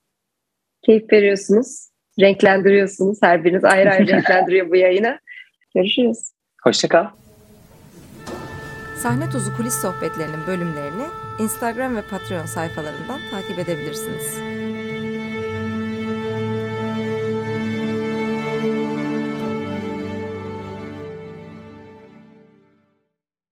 Keyif 0.86 1.12
veriyorsunuz, 1.12 1.88
renklendiriyorsunuz. 2.20 3.18
Her 3.22 3.44
biriniz 3.44 3.64
ayrı 3.64 3.90
ayrı 3.90 4.06
renklendiriyor 4.12 4.70
bu 4.70 4.76
yayını. 4.76 5.18
Görüşürüz. 5.74 6.32
Hoşçakal. 6.62 7.06
Sahne 8.96 9.30
Tuzu 9.30 9.56
Kulis 9.56 9.74
Sohbetlerinin 9.74 10.46
bölümlerini 10.46 11.06
Instagram 11.40 11.96
ve 11.96 12.02
Patreon 12.10 12.46
sayfalarından 12.46 13.20
takip 13.30 13.58
edebilirsiniz. 13.58 14.49